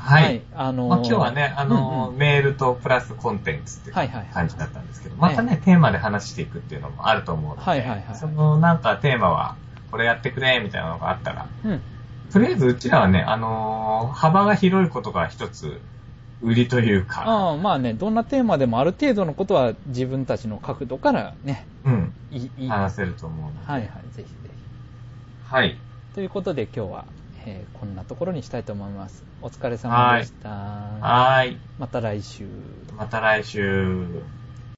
[0.00, 0.24] はい。
[0.24, 3.94] はい、あのー、まあ、今日はね、あのーうんうん、メールとプラスコンテンツっていう
[4.32, 9.56] 感じだったんですけど、またね、テーマで話していくっていうのもあると思うので、はいはいはい、そのなんかテーマは、
[9.90, 11.80] これやってくれ、みたいなのがあったら、うん、
[12.32, 15.80] とりあえずうちらはね、あのー、幅が広いことが一つ、
[16.42, 17.24] 売りというか。
[17.26, 22.14] あまあね、どんなテーマでもある程度のことは自分たちの角度からね、うん。
[22.30, 23.70] いい話せると思うので。
[23.70, 24.32] はいはい、ぜひぜひ。
[25.52, 25.76] はい。
[26.14, 27.04] ということで今日は、
[27.46, 29.24] えー、こんなところにしたいと思います。
[29.42, 30.48] お疲れ様でした。
[30.48, 31.56] はい。
[31.78, 32.46] また来週。
[32.96, 34.39] また来週。